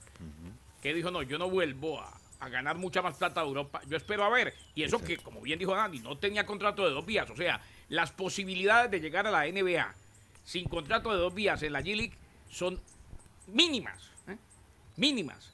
que 0.82 0.92
dijo, 0.94 1.10
no, 1.10 1.22
yo 1.22 1.38
no 1.38 1.48
vuelvo 1.48 2.00
a, 2.00 2.18
a 2.40 2.48
ganar 2.48 2.76
mucha 2.76 3.02
más 3.02 3.16
plata 3.16 3.42
de 3.42 3.48
Europa, 3.48 3.82
yo 3.86 3.96
espero 3.96 4.24
a 4.24 4.30
ver. 4.30 4.54
Y 4.74 4.82
eso 4.82 5.02
que, 5.02 5.18
como 5.18 5.40
bien 5.40 5.58
dijo 5.58 5.74
Dani, 5.74 6.00
no 6.00 6.16
tenía 6.18 6.46
contrato 6.46 6.84
de 6.84 6.90
dos 6.90 7.04
vías. 7.04 7.28
O 7.30 7.36
sea, 7.36 7.60
las 7.88 8.12
posibilidades 8.12 8.90
de 8.90 9.00
llegar 9.00 9.26
a 9.26 9.30
la 9.30 9.46
NBA 9.46 9.94
sin 10.44 10.68
contrato 10.68 11.12
de 11.12 11.18
dos 11.18 11.34
vías 11.34 11.62
en 11.62 11.72
la 11.72 11.80
G-League 11.80 12.16
son 12.48 12.80
mínimas. 13.46 14.10
¿eh? 14.28 14.36
Mínimas. 14.96 15.52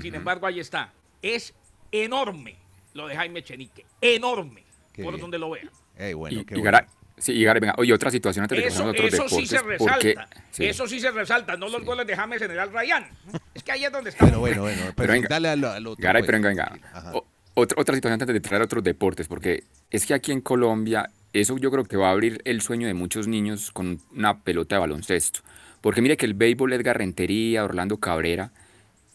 Sin 0.00 0.14
embargo, 0.14 0.46
ahí 0.46 0.60
está. 0.60 0.92
Es 1.22 1.54
enorme 1.92 2.56
lo 2.94 3.06
de 3.06 3.16
Jaime 3.16 3.42
Chenique. 3.42 3.86
Enorme. 4.00 4.64
Qué 4.92 5.02
por 5.02 5.12
bien. 5.14 5.22
donde 5.22 5.38
lo 5.38 5.50
vean. 5.50 5.70
Ey, 5.96 6.14
bueno, 6.14 6.40
y, 6.40 6.44
qué 6.44 6.56
y 6.56 6.60
bueno. 6.60 6.78
Sí, 7.16 7.32
y 7.32 7.44
venga, 7.44 7.74
oye, 7.78 7.92
otra 7.92 8.10
situación 8.10 8.42
antes 8.42 8.56
de 8.58 8.62
que 8.62 8.68
Eso, 8.68 8.84
otros 8.86 9.12
eso 9.14 9.28
sí 9.28 9.46
se 9.46 9.56
deportes. 9.56 9.78
porque- 9.78 10.08
resalta. 10.14 10.42
sí. 10.50 10.64
Eso 10.66 10.86
sí 10.88 11.00
se 11.00 11.10
resalta. 11.12 11.56
No 11.56 11.68
los 11.68 11.80
Sí. 11.80 11.86
goles 11.86 12.06
de 12.06 12.16
James 12.16 12.42
en 12.42 12.50
el 12.50 12.58
Al 12.58 12.72
Ryan. 12.72 13.06
Es 13.54 13.62
que 13.62 13.72
ahí 13.72 13.84
es 13.84 13.92
donde 13.92 14.10
está. 14.10 14.24
Bueno, 14.24 14.40
bueno, 14.40 14.62
bueno. 14.62 14.76
Pero, 14.80 14.94
Pero 14.96 15.12
venga. 15.12 15.28
dale 15.30 15.48
al, 15.48 15.64
al 15.64 15.86
otro. 15.86 16.02
Garay, 16.02 16.22
pues. 16.22 16.26
pero 16.26 16.42
venga, 16.48 16.72
venga. 16.72 17.12
O- 17.12 17.24
otra, 17.54 17.80
otra 17.80 17.94
situación 17.94 18.20
antes 18.20 18.34
de 18.34 18.40
traer 18.40 18.62
otros 18.62 18.82
deportes, 18.82 19.28
porque 19.28 19.62
es 19.90 20.06
que 20.06 20.14
aquí 20.14 20.32
en 20.32 20.40
Colombia, 20.40 21.08
eso 21.32 21.56
yo 21.56 21.70
creo 21.70 21.84
que 21.84 21.96
va 21.96 22.08
a 22.08 22.10
abrir 22.12 22.40
el 22.44 22.60
sueño 22.62 22.88
de 22.88 22.94
muchos 22.94 23.28
niños 23.28 23.70
con 23.70 24.00
una 24.12 24.40
pelota 24.42 24.74
de 24.76 24.80
baloncesto. 24.80 25.40
Porque 25.80 26.02
mire 26.02 26.16
que 26.16 26.26
el 26.26 26.34
béisbol, 26.34 26.72
Edgar 26.72 26.98
Rentería, 26.98 27.62
Orlando 27.64 27.98
Cabrera, 27.98 28.50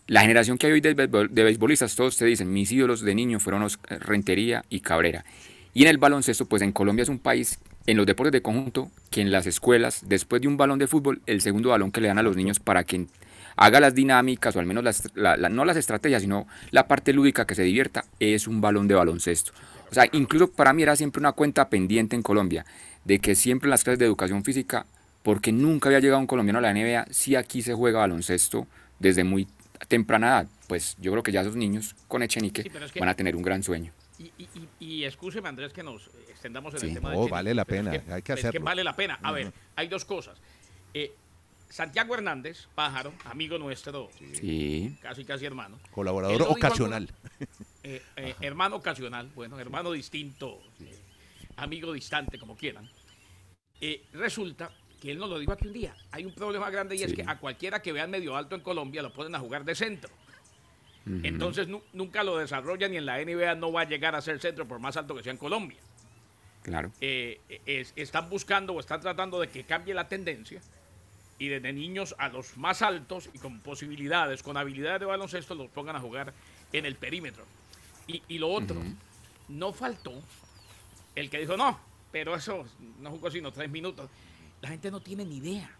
la 0.08 0.22
generación 0.22 0.58
que 0.58 0.68
hay 0.68 0.74
hoy 0.74 0.82
de, 0.82 0.96
béisbol- 0.96 1.30
de 1.30 1.44
beisbolistas, 1.44 1.96
todos 1.96 2.16
te 2.18 2.26
dicen, 2.26 2.52
mis 2.52 2.72
ídolos 2.72 3.02
de 3.02 3.14
niño 3.14 3.40
fueron 3.40 3.62
los 3.62 3.78
Rentería 3.90 4.64
y 4.70 4.80
Cabrera. 4.80 5.26
Y 5.74 5.84
en 5.84 5.90
el 5.90 5.98
baloncesto, 5.98 6.46
pues 6.48 6.62
en 6.62 6.72
Colombia 6.72 7.04
es 7.04 7.10
un 7.10 7.20
país, 7.20 7.60
en 7.90 7.98
los 7.98 8.06
deportes 8.06 8.32
de 8.32 8.42
conjunto, 8.42 8.92
que 9.10 9.22
en 9.22 9.32
las 9.32 9.48
escuelas, 9.48 10.04
después 10.08 10.42
de 10.42 10.48
un 10.48 10.58
balón 10.58 10.78
de 10.80 10.88
fútbol, 10.88 11.22
el 11.26 11.42
segundo 11.42 11.70
balón 11.70 11.92
que 11.92 12.02
le 12.02 12.08
dan 12.08 12.18
a 12.20 12.24
los 12.24 12.36
niños 12.36 12.60
para 12.60 12.84
que 12.84 13.08
haga 13.56 13.80
las 13.80 13.96
dinámicas, 13.96 14.56
o 14.56 14.60
al 14.60 14.66
menos 14.66 14.84
las, 14.84 15.10
la- 15.16 15.36
la- 15.38 15.50
no 15.50 15.66
las 15.66 15.76
estrategias, 15.78 16.22
sino 16.22 16.48
la 16.72 16.88
parte 16.88 17.14
lúdica 17.14 17.46
que 17.46 17.56
se 17.56 17.64
divierta, 17.64 18.06
es 18.20 18.48
un 18.48 18.62
balón 18.62 18.88
de 18.88 18.96
baloncesto. 18.96 19.52
O 19.92 19.94
sea, 19.94 20.06
incluso 20.12 20.52
para 20.52 20.72
mí 20.72 20.84
era 20.84 20.96
siempre 20.96 21.20
una 21.20 21.32
cuenta 21.32 21.68
pendiente 21.70 22.16
en 22.16 22.22
Colombia, 22.22 22.66
de 23.06 23.20
que 23.20 23.34
siempre 23.36 23.68
en 23.68 23.72
las 23.72 23.84
clases 23.84 24.00
de 24.00 24.06
educación 24.06 24.44
física, 24.44 24.86
porque 25.24 25.52
nunca 25.52 25.90
había 25.90 26.00
llegado 26.00 26.20
un 26.20 26.28
colombiano 26.28 26.60
a 26.60 26.62
la 26.62 26.72
NBA, 26.74 27.08
sí 27.10 27.36
aquí 27.36 27.62
se 27.64 27.74
juega 27.74 28.00
baloncesto 28.00 28.68
desde 29.00 29.24
muy 29.24 29.48
temprana 29.88 30.28
edad. 30.28 30.48
Pues 30.68 30.96
yo 31.02 31.12
creo 31.12 31.24
que 31.24 31.32
ya 31.32 31.42
esos 31.42 31.56
niños 31.56 31.96
con 32.08 32.22
Echenique 32.22 32.62
Sí, 32.64 32.70
pero 32.72 32.86
es 32.86 32.92
que- 32.92 33.00
van 33.00 33.10
a 33.10 33.16
tener 33.16 33.36
un 33.36 33.42
gran 33.42 33.64
sueño. 33.64 33.92
Y, 34.20 34.34
y, 34.38 34.50
y, 34.80 34.86
y 34.86 35.06
excúseme, 35.06 35.48
Andrés, 35.48 35.72
que 35.72 35.82
nos 35.82 36.08
extendamos 36.28 36.74
en 36.74 36.80
Sí. 36.82 36.88
el 36.90 36.94
tema 36.96 37.14
No, 37.14 37.24
de 37.26 37.32
vale 37.32 37.54
la 37.56 37.62
es 37.62 37.68
pena, 37.68 37.92
que- 37.92 38.12
hay 38.12 38.22
que 38.22 38.34
Es 38.34 38.42
que 38.42 38.48
hacerlo. 38.48 38.66
vale 38.66 38.84
la 38.84 38.96
pena. 38.96 39.18
A 39.24 39.32
ver, 39.32 39.52
hay 39.78 39.88
dos 39.88 40.04
cosas. 40.04 40.38
Eh, 40.94 41.14
Santiago 41.70 42.14
Hernández, 42.16 42.68
pájaro, 42.76 43.14
amigo 43.26 43.58
nuestro, 43.58 44.10
Sí. 44.34 44.98
casi 45.02 45.24
casi 45.24 45.46
hermano. 45.46 45.80
Colaborador 45.92 46.42
ocasional. 46.50 47.10
Eh, 47.84 48.02
eh, 48.18 48.36
hermano 48.42 48.76
ocasional, 48.78 49.30
bueno, 49.36 49.58
hermano 49.60 49.92
distinto, 49.92 50.60
eh, 50.82 51.00
amigo 51.56 51.94
distante, 51.94 52.38
como 52.38 52.58
quieran. 52.58 52.90
Eh, 53.80 54.04
resulta 54.14 54.70
que 55.00 55.12
él 55.12 55.18
nos 55.18 55.30
lo 55.30 55.40
dijo 55.40 55.54
aquí 55.54 55.68
un 55.68 55.74
día. 55.74 55.96
Hay 56.12 56.26
un 56.26 56.34
problema 56.34 56.70
grande 56.70 56.96
y 56.98 57.04
es 57.04 57.14
que 57.14 57.24
a 57.26 57.38
cualquiera 57.38 57.82
que 57.82 57.94
vean 57.94 58.10
medio 58.12 58.36
alto 58.36 58.56
en 58.56 58.62
Colombia 58.62 59.02
lo 59.02 59.14
ponen 59.14 59.34
a 59.36 59.40
jugar 59.40 59.64
de 59.64 59.76
centro. 59.76 60.10
Entonces 61.06 61.68
nu- 61.68 61.82
nunca 61.94 62.24
lo 62.24 62.38
desarrollan 62.38 62.94
y 62.94 62.98
en 62.98 63.06
la 63.06 63.20
NBA 63.20 63.56
no 63.56 63.72
va 63.72 63.82
a 63.82 63.86
llegar 63.86 64.16
a 64.16 64.22
ser 64.22 64.40
centro 64.40 64.68
por 64.68 64.80
más 64.80 64.96
alto 64.98 65.16
que 65.16 65.24
sea 65.24 65.32
en 65.32 65.38
Colombia. 65.38 65.80
Claro. 66.62 66.92
Eh, 67.02 67.40
es- 67.66 67.94
están 67.96 68.30
buscando 68.30 68.74
o 68.74 68.80
están 68.80 69.02
tratando 69.02 69.40
de 69.40 69.50
que 69.50 69.64
cambie 69.64 69.94
la 69.94 70.08
tendencia 70.08 70.62
y 71.40 71.48
desde 71.48 71.72
niños 71.74 72.14
a 72.20 72.28
los 72.30 72.58
más 72.58 72.82
altos 72.82 73.30
y 73.34 73.40
con 73.40 73.60
posibilidades, 73.62 74.44
con 74.44 74.58
habilidades 74.58 75.00
de 75.00 75.06
baloncesto, 75.06 75.56
los 75.56 75.70
pongan 75.70 75.96
a 75.96 76.00
jugar 76.00 76.34
en 76.74 76.86
el 76.86 76.96
perímetro. 76.96 77.44
Y, 78.08 78.22
y 78.28 78.38
lo 78.38 78.50
otro, 78.50 78.80
no 79.48 79.72
faltó 79.74 80.14
el 81.16 81.30
que 81.30 81.40
dijo, 81.40 81.56
no, 81.58 81.80
pero 82.12 82.36
eso 82.36 82.66
no 83.00 83.10
jugó 83.12 83.32
sino 83.32 83.52
tres 83.52 83.70
minutos. 83.70 84.10
La 84.62 84.70
gente 84.70 84.92
no 84.92 85.00
tiene 85.00 85.24
ni 85.26 85.38
idea. 85.38 85.72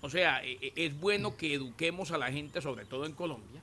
O 0.00 0.10
sea, 0.10 0.44
e- 0.44 0.58
e- 0.60 0.72
es 0.74 0.98
bueno 1.00 1.36
que 1.36 1.54
eduquemos 1.54 2.10
a 2.10 2.18
la 2.18 2.30
gente, 2.32 2.60
sobre 2.60 2.84
todo 2.84 3.06
en 3.06 3.12
Colombia, 3.12 3.62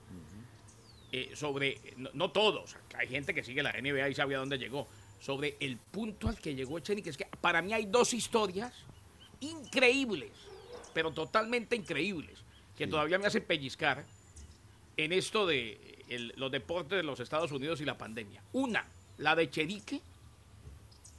eh, 1.12 1.32
sobre, 1.36 1.80
no, 1.98 2.10
no 2.14 2.32
todos, 2.32 2.76
hay 2.98 3.08
gente 3.08 3.34
que 3.34 3.44
sigue 3.44 3.62
la 3.64 3.72
NBA 3.74 4.10
y 4.10 4.16
sabe 4.16 4.36
a 4.36 4.40
dónde 4.40 4.58
llegó, 4.58 4.88
sobre 5.20 5.58
el 5.60 5.78
punto 5.78 6.30
al 6.30 6.38
que 6.40 6.56
llegó 6.56 6.78
Echenique. 6.78 7.10
Es 7.10 7.18
que 7.18 7.28
para 7.42 7.62
mí 7.62 7.74
hay 7.74 7.86
dos 7.86 8.14
historias 8.14 8.74
increíbles, 9.40 10.32
pero 10.94 11.12
totalmente 11.12 11.76
increíbles, 11.76 12.40
que 12.78 12.88
todavía 12.88 13.20
me 13.20 13.28
hacen 13.28 13.44
pellizcar 13.46 14.06
en 14.98 15.12
esto 15.14 15.46
de 15.46 16.04
el- 16.10 16.34
los 16.38 16.52
deportes 16.52 16.98
de 16.98 17.04
los 17.04 17.20
Estados 17.20 17.52
Unidos 17.52 17.82
y 17.82 17.86
la 17.86 17.98
pandemia. 17.98 18.42
Una, 18.54 18.86
la 19.18 19.36
de 19.36 19.50
Chenique, 19.50 20.02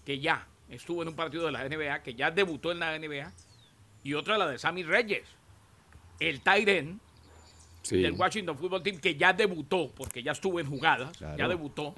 que 0.05 0.19
ya 0.19 0.47
estuvo 0.69 1.03
en 1.03 1.09
un 1.09 1.15
partido 1.17 1.47
de 1.47 1.53
la 1.53 1.65
NBA, 1.65 2.03
que 2.03 2.15
ya 2.15 2.31
debutó 2.31 2.73
en 2.73 2.79
la 2.81 2.95
NBA, 2.99 3.33
y 4.05 4.15
otra 4.15 4.37
la 4.37 4.49
de 4.49 4.59
Sammy 4.59 4.83
Reyes, 4.83 5.25
el 6.19 6.41
Tyren 6.41 7.01
del 7.91 8.13
Washington 8.13 8.57
Football 8.57 8.83
Team, 8.83 8.99
que 8.99 9.17
ya 9.17 9.33
debutó, 9.33 9.91
porque 9.95 10.23
ya 10.23 10.33
estuvo 10.33 10.61
en 10.61 10.67
jugadas, 10.67 11.19
ya 11.19 11.49
debutó 11.49 11.95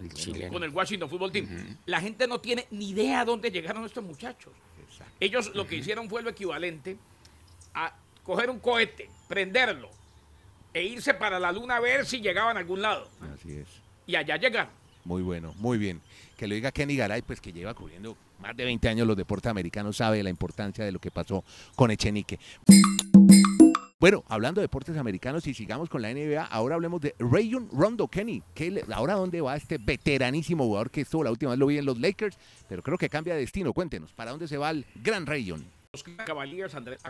con 0.51 0.63
el 0.63 0.71
Washington 0.71 1.09
Football 1.09 1.33
Team. 1.33 1.77
La 1.87 2.01
gente 2.01 2.27
no 2.27 2.41
tiene 2.41 2.67
ni 2.71 2.91
idea 2.91 3.21
a 3.21 3.25
dónde 3.25 3.51
llegaron 3.51 3.85
estos 3.85 4.05
muchachos. 4.05 4.53
Ellos 5.21 5.55
lo 5.55 5.67
que 5.67 5.77
hicieron 5.77 6.09
fue 6.09 6.23
lo 6.23 6.31
equivalente 6.31 6.97
a 7.75 7.95
coger 8.23 8.51
un 8.51 8.59
cohete, 8.59 9.09
prenderlo 9.29 9.91
e 10.73 10.83
irse 10.83 11.15
para 11.15 11.39
la 11.39 11.53
luna 11.53 11.77
a 11.77 11.81
ver 11.81 12.05
si 12.05 12.21
llegaban 12.21 12.57
a 12.57 12.61
algún 12.61 12.83
lado. 12.83 13.09
Así 13.33 13.53
es. 13.53 13.69
Y 14.07 14.17
allá 14.17 14.37
llegaron. 14.37 14.73
Muy 15.05 15.23
bueno, 15.23 15.55
muy 15.59 15.79
bien. 15.79 16.01
Que 16.37 16.49
lo 16.49 16.55
diga 16.55 16.73
Kenny 16.73 16.97
Garay, 16.97 17.23
pues 17.23 17.41
que 17.41 17.53
lleva 17.53 17.75
cubriendo 17.75 18.17
más 18.41 18.57
de 18.57 18.65
20 18.65 18.89
años 18.89 19.07
los 19.07 19.17
deportes 19.17 19.51
americanos, 19.51 19.97
sabe 19.97 20.23
la 20.23 20.31
importancia 20.31 20.85
de 20.85 20.93
lo 20.93 20.99
que 20.99 21.11
pasó 21.11 21.45
con 21.77 21.91
Echenique. 21.91 22.39
Bueno, 24.05 24.23
hablando 24.29 24.61
de 24.61 24.67
deportes 24.67 24.99
americanos 24.99 25.47
y 25.47 25.55
sigamos 25.55 25.89
con 25.89 26.03
la 26.03 26.13
NBA, 26.13 26.45
ahora 26.45 26.75
hablemos 26.75 27.01
de 27.01 27.15
Rayon 27.19 27.71
Rondo 27.73 28.07
Kenny. 28.07 28.43
¿Ahora 28.93 29.15
dónde 29.15 29.41
va 29.41 29.57
este 29.57 29.79
veteranísimo 29.79 30.65
jugador 30.65 30.91
que 30.91 31.01
estuvo 31.01 31.25
la 31.25 31.31
última 31.31 31.53
vez 31.53 31.59
lo 31.59 31.65
vi 31.65 31.79
en 31.79 31.87
los 31.87 31.99
Lakers, 31.99 32.37
pero 32.69 32.83
creo 32.83 32.99
que 32.99 33.09
cambia 33.09 33.33
de 33.33 33.41
destino? 33.41 33.73
Cuéntenos, 33.73 34.13
¿para 34.13 34.33
dónde 34.33 34.47
se 34.47 34.59
va 34.59 34.69
el 34.69 34.85
gran 34.97 35.25
Rayon? 35.25 35.65
Los 35.95 36.03
Cavaliers 36.03 36.75
Andrés, 36.75 37.01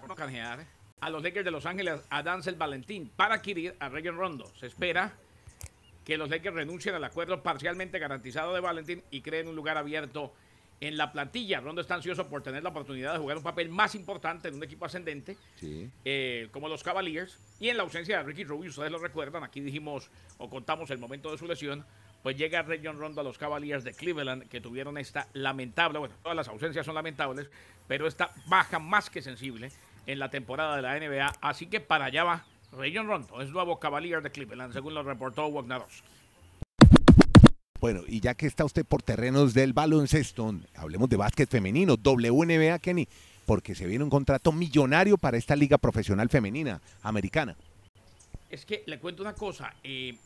a 1.00 1.10
los 1.10 1.20
Lakers 1.20 1.44
de 1.44 1.50
Los 1.50 1.66
Ángeles 1.66 2.00
a 2.10 2.22
Dancel 2.22 2.54
Valentín 2.54 3.10
para 3.16 3.34
adquirir 3.34 3.74
a 3.80 3.88
Rayon 3.88 4.16
Rondo. 4.16 4.46
Se 4.54 4.68
espera 4.68 5.14
que 6.04 6.16
los 6.16 6.30
Lakers 6.30 6.54
renuncien 6.54 6.94
al 6.94 7.02
acuerdo 7.02 7.42
parcialmente 7.42 7.98
garantizado 7.98 8.54
de 8.54 8.60
Valentín 8.60 9.02
y 9.10 9.20
creen 9.20 9.48
un 9.48 9.56
lugar 9.56 9.78
abierto 9.78 10.32
en 10.80 10.96
la 10.96 11.12
plantilla. 11.12 11.60
Rondo 11.60 11.80
está 11.80 11.94
ansioso 11.94 12.28
por 12.28 12.42
tener 12.42 12.62
la 12.62 12.70
oportunidad 12.70 13.12
de 13.12 13.18
jugar 13.18 13.36
un 13.36 13.42
papel 13.42 13.68
más 13.68 13.94
importante 13.94 14.48
en 14.48 14.54
un 14.54 14.62
equipo 14.62 14.84
ascendente, 14.84 15.36
eh, 16.04 16.48
como 16.52 16.68
los 16.68 16.82
Cavaliers. 16.82 17.38
Y 17.60 17.68
en 17.68 17.76
la 17.76 17.82
ausencia 17.82 18.18
de 18.18 18.24
Ricky 18.24 18.44
Rubio, 18.44 18.70
ustedes 18.70 18.90
lo 18.90 18.98
recuerdan, 18.98 19.44
aquí 19.44 19.60
dijimos 19.60 20.10
o 20.38 20.50
contamos 20.50 20.90
el 20.90 20.98
momento 20.98 21.30
de 21.30 21.38
su 21.38 21.46
lesión, 21.46 21.84
pues 22.22 22.36
llega 22.36 22.62
Region 22.62 22.98
Rondo 22.98 23.20
a 23.20 23.24
los 23.24 23.38
Cavaliers 23.38 23.84
de 23.84 23.92
Cleveland, 23.92 24.48
que 24.48 24.60
tuvieron 24.60 24.96
esta 24.98 25.28
lamentable, 25.34 25.98
bueno, 25.98 26.14
todas 26.22 26.36
las 26.36 26.48
ausencias 26.48 26.86
son 26.86 26.94
lamentables, 26.94 27.50
pero 27.86 28.06
esta 28.06 28.30
baja 28.46 28.78
más 28.78 29.10
que 29.10 29.20
sensible 29.22 29.70
en 30.06 30.18
la 30.18 30.30
temporada 30.30 30.76
de 30.76 30.82
la 30.82 30.98
NBA. 30.98 31.34
Así 31.40 31.66
que 31.66 31.80
para 31.80 32.06
allá 32.06 32.24
va 32.24 32.44
Region 32.72 33.06
Rondo, 33.06 33.40
es 33.42 33.50
nuevo 33.50 33.78
Cavalier 33.78 34.22
de 34.22 34.30
Cleveland, 34.30 34.72
según 34.72 34.94
lo 34.94 35.02
reportó 35.02 35.46
Wagnarowski. 35.46 36.13
Bueno, 37.84 38.00
y 38.08 38.20
ya 38.20 38.32
que 38.32 38.46
está 38.46 38.64
usted 38.64 38.86
por 38.86 39.02
terrenos 39.02 39.52
del 39.52 39.74
baloncesto, 39.74 40.54
hablemos 40.74 41.06
de 41.10 41.18
básquet 41.18 41.50
femenino, 41.50 41.96
WNBA, 42.02 42.78
Kenny, 42.78 43.06
porque 43.44 43.74
se 43.74 43.86
viene 43.86 44.02
un 44.02 44.08
contrato 44.08 44.52
millonario 44.52 45.18
para 45.18 45.36
esta 45.36 45.54
liga 45.54 45.76
profesional 45.76 46.30
femenina 46.30 46.80
americana. 47.02 47.54
Es 48.48 48.64
que 48.64 48.84
le 48.86 48.98
cuento 48.98 49.20
una 49.20 49.34
cosa, 49.34 49.74
eh, 49.84 50.16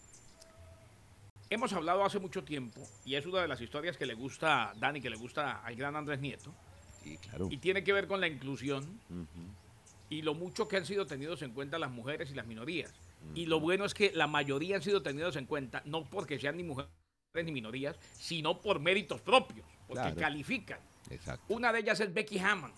hemos 1.51 1.73
hablado 1.73 2.05
hace 2.05 2.21
mucho 2.21 2.45
tiempo, 2.45 2.81
y 3.05 3.17
es 3.17 3.27
una 3.27 3.41
de 3.41 3.49
las 3.49 3.61
historias 3.61 3.97
que 3.97 4.07
le 4.07 4.15
gusta 4.15 4.71
a 4.71 4.75
Dani, 4.75 5.01
que 5.01 5.11
le 5.11 5.17
gusta 5.17 5.61
al 5.65 5.75
gran 5.75 5.97
Andrés 5.97 6.21
Nieto, 6.21 6.55
y 7.51 7.57
tiene 7.57 7.83
que 7.83 7.93
ver 7.93 8.07
con 8.07 8.21
la 8.21 8.29
inclusión 8.29 9.01
y 10.09 10.23
lo 10.23 10.35
mucho 10.35 10.69
que 10.69 10.77
han 10.77 10.87
sido 10.87 11.09
tenidos 11.09 11.43
en 11.43 11.51
cuenta 11.51 11.81
las 11.81 11.91
mujeres 11.91 12.31
y 12.31 12.35
las 12.35 12.47
minorías. 12.47 12.95
Y 13.35 13.47
lo 13.47 13.59
bueno 13.59 13.85
es 13.85 13.95
que 13.95 14.13
la 14.15 14.29
mayoría 14.29 14.77
han 14.77 14.83
sido 14.83 15.03
tenidos 15.03 15.35
en 15.35 15.47
cuenta, 15.47 15.83
no 15.87 16.05
porque 16.05 16.39
sean 16.39 16.57
ni 16.57 16.63
mujeres 16.63 16.89
ni 17.35 17.53
minorías, 17.53 17.97
sino 18.13 18.61
por 18.61 18.81
méritos 18.81 19.21
propios, 19.21 19.67
porque 19.87 20.15
califican. 20.15 20.81
Una 21.49 21.73
de 21.73 21.81
ellas 21.81 22.01
es 22.01 22.13
Becky 22.13 22.39
Hammond. 22.39 22.75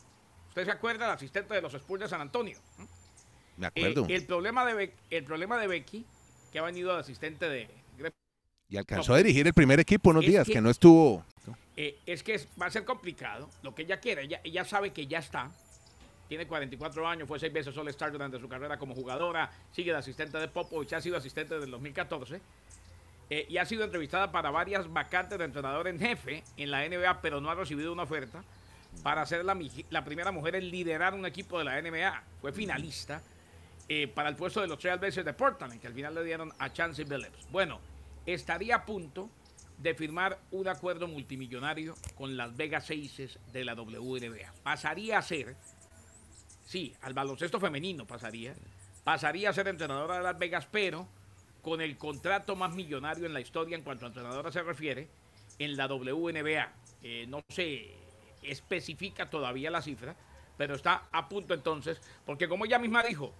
¿Usted 0.49 0.64
se 0.64 0.71
acuerda? 0.71 1.07
La 1.07 1.14
asistente 1.14 1.54
de 1.54 1.62
los 1.62 1.73
Spurs 1.75 2.02
de 2.02 2.09
San 2.09 2.21
Antonio. 2.21 2.59
Me 3.57 3.66
acuerdo. 3.66 4.07
Eh, 4.09 4.14
el, 4.14 4.26
problema 4.26 4.64
de 4.64 4.92
el 5.11 5.25
problema 5.25 5.59
de 5.59 5.66
Becky, 5.66 6.04
que 6.52 6.59
ha 6.59 6.62
venido 6.62 6.92
de 6.92 7.00
asistente 7.00 7.49
de... 7.49 7.69
Y 8.69 8.76
alcanzó 8.76 9.14
a 9.14 9.16
dirigir 9.16 9.47
el 9.47 9.52
primer 9.52 9.80
equipo 9.80 10.11
unos 10.11 10.25
días, 10.25 10.47
que, 10.47 10.61
no 10.61 10.71
estuvo... 10.71 11.25
Eh, 11.76 11.99
es 12.07 12.23
que 12.23 12.40
va 12.61 12.66
a 12.66 12.71
ser 12.71 12.85
complicado. 12.85 13.50
Lo 13.62 13.75
que 13.75 13.83
ella 13.83 13.99
quiere, 13.99 14.23
ella, 14.23 14.40
ella 14.45 14.64
sabe 14.64 14.92
que 14.92 15.07
ya 15.09 15.19
está. 15.19 15.50
Tiene 16.28 16.47
44 16.47 17.09
años, 17.09 17.26
fue 17.26 17.40
seis 17.40 17.52
veces 17.52 17.76
All-Star 17.76 18.12
durante 18.12 18.38
su 18.38 18.49
carrera 18.49 18.78
como 18.78 18.95
jugadora, 18.95 19.50
sigue 19.73 19.90
de 19.90 19.99
asistente 19.99 20.38
de 20.38 20.47
Popovich, 20.47 20.92
ha 20.92 21.00
sido 21.00 21.16
asistente 21.16 21.54
desde 21.54 21.64
el 21.64 21.73
2014 21.73 22.40
eh, 23.31 23.47
y 23.49 23.59
ha 23.59 23.65
sido 23.65 23.85
entrevistada 23.85 24.33
para 24.33 24.51
varias 24.51 24.93
vacantes 24.93 25.39
de 25.39 25.45
entrenador 25.45 25.87
en 25.87 26.01
jefe 26.01 26.43
en 26.57 26.71
la 26.73 26.87
NBA, 26.87 27.23
pero 27.23 27.41
no 27.41 27.49
ha 27.49 27.55
recibido 27.55 27.93
una 27.93 28.03
oferta 28.03 28.43
para 29.05 29.25
ser 29.25 29.45
la, 29.45 30.05
primera 30.05 30.33
mujer 30.33 30.57
en 30.57 30.69
liderar 30.69 31.15
un 31.15 31.25
equipo 31.25 31.57
de 31.59 31.65
la 31.65 31.81
NBA. 31.81 32.25
Fue 32.41 32.53
finalista 32.53 33.23
eh, 33.89 34.09
para 34.09 34.29
el 34.29 34.37
puesto 34.37 34.61
de 34.61 34.67
los 34.67 34.81
Trailblazers 34.81 35.25
de 35.25 35.33
Portland, 35.33 35.81
que 35.81 35.87
al 35.87 35.95
final 35.95 36.15
le 36.17 36.25
dieron 36.25 36.53
a 36.59 36.73
Chancey 36.73 37.05
Billups. 37.05 37.49
Bueno, 37.53 37.81
estaría 38.27 38.75
a 38.75 38.85
punto 38.85 39.31
de 39.79 39.95
firmar 39.95 40.39
un 40.51 40.67
acuerdo 40.67 41.07
multimillonario 41.07 41.95
con 42.17 42.37
las 42.37 42.57
Vegas 42.57 42.91
Aces 42.91 43.39
de 43.53 43.65
la 43.65 43.75
WNBA. 43.75 44.53
Pasaría 44.65 45.19
a 45.19 45.23
ser, 45.23 45.55
sí, 46.67 46.95
al 47.01 47.15
baloncesto 47.15 47.61
femenino 47.61 48.07
pasaría, 48.07 48.55
pasaría 49.05 49.51
a 49.51 49.53
ser 49.53 49.69
entrenadora 49.69 50.17
de 50.17 50.25
las 50.25 50.39
Vegas, 50.39 50.69
pero 50.71 51.09
con 51.62 51.81
el 51.81 51.97
contrato 51.97 52.57
más 52.57 52.75
millonario 52.75 53.26
en 53.26 53.35
la 53.35 53.40
historia 53.40 53.76
en 53.76 53.83
cuanto 53.83 54.05
a 54.05 54.09
entrenadora 54.09 54.50
se 54.50 54.62
refiere 54.62 55.09
en 55.59 55.76
la 55.76 55.87
WNBA. 55.87 56.73
Eh, 57.02 57.26
no 57.29 57.43
se 57.49 57.95
especifica 58.43 59.29
todavía 59.29 59.71
la 59.71 59.83
cifra, 59.83 60.17
pero 60.57 60.75
está 60.75 61.09
a 61.12 61.29
punto 61.29 61.55
entonces, 61.55 62.00
porque 62.25 62.49
como 62.49 62.64
ella 62.64 62.79
misma 62.79 63.02
dijo, 63.02 63.33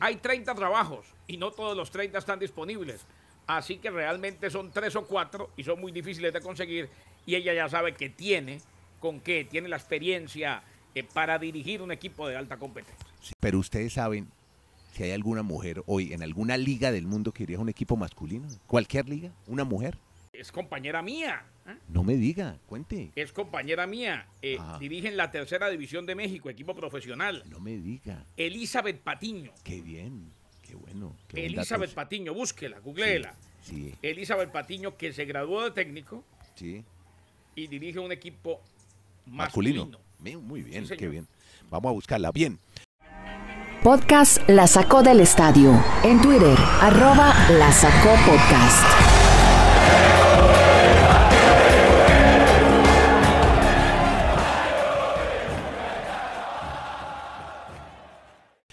hay 0.00 0.16
30 0.16 0.54
trabajos 0.54 1.06
y 1.26 1.36
no 1.36 1.52
todos 1.52 1.76
los 1.76 1.90
30 1.90 2.18
están 2.18 2.38
disponibles. 2.38 3.06
Así 3.46 3.78
que 3.78 3.90
realmente 3.90 4.50
son 4.50 4.70
tres 4.70 4.94
o 4.96 5.06
cuatro 5.06 5.50
y 5.56 5.64
son 5.64 5.80
muy 5.80 5.90
difíciles 5.90 6.32
de 6.32 6.40
conseguir. 6.40 6.90
Y 7.24 7.34
ella 7.34 7.54
ya 7.54 7.68
sabe 7.68 7.94
que 7.94 8.10
tiene 8.10 8.60
con 9.00 9.20
qué, 9.20 9.44
tiene 9.44 9.68
la 9.68 9.76
experiencia 9.76 10.62
eh, 10.94 11.02
para 11.02 11.38
dirigir 11.38 11.80
un 11.80 11.92
equipo 11.92 12.28
de 12.28 12.36
alta 12.36 12.58
competencia. 12.58 13.06
pero 13.40 13.58
ustedes 13.58 13.94
saben 13.94 14.30
si 14.92 15.02
hay 15.04 15.12
alguna 15.12 15.42
mujer 15.42 15.82
hoy 15.86 16.12
en 16.12 16.22
alguna 16.22 16.56
liga 16.56 16.90
del 16.92 17.06
mundo 17.06 17.32
que 17.32 17.44
iría 17.44 17.58
a 17.58 17.60
un 17.60 17.68
equipo 17.68 17.96
masculino. 17.96 18.48
Cualquier 18.66 19.08
liga, 19.08 19.30
una 19.46 19.64
mujer. 19.64 19.98
Es 20.32 20.52
compañera 20.52 21.02
mía. 21.02 21.44
¿eh? 21.66 21.76
No 21.88 22.04
me 22.04 22.16
diga, 22.16 22.58
cuente. 22.66 23.10
Es 23.16 23.32
compañera 23.32 23.86
mía. 23.86 24.26
Eh, 24.42 24.58
dirige 24.78 25.08
en 25.08 25.16
la 25.16 25.30
tercera 25.30 25.68
división 25.68 26.06
de 26.06 26.14
México, 26.14 26.48
equipo 26.48 26.74
profesional. 26.74 27.42
No 27.48 27.60
me 27.60 27.76
diga. 27.76 28.24
Elizabeth 28.36 29.00
Patiño. 29.00 29.52
Qué 29.64 29.80
bien, 29.80 30.30
qué 30.62 30.74
bueno. 30.74 31.16
Elizabeth 31.34 31.92
Patiño, 31.92 32.34
búsquela, 32.34 32.78
googleela. 32.80 33.34
Sí, 33.62 33.94
Elizabeth 34.02 34.52
Patiño, 34.52 34.96
que 34.96 35.12
se 35.12 35.24
graduó 35.24 35.64
de 35.64 35.72
técnico. 35.72 36.24
Sí. 36.54 36.84
Y 37.54 37.66
dirige 37.66 37.98
un 37.98 38.12
equipo 38.12 38.60
masculino. 39.26 39.90
Muy 40.20 40.62
bien, 40.62 40.86
qué 40.88 41.08
bien. 41.08 41.26
Vamos 41.70 41.90
a 41.90 41.92
buscarla. 41.92 42.32
Bien. 42.32 42.58
Podcast 43.88 44.46
La 44.50 44.66
Sacó 44.66 45.02
del 45.02 45.18
Estadio. 45.20 45.82
En 46.04 46.20
Twitter, 46.20 46.58
arroba 46.82 47.34
La 47.52 47.72
Sacó 47.72 48.10
Podcast. 48.26 48.84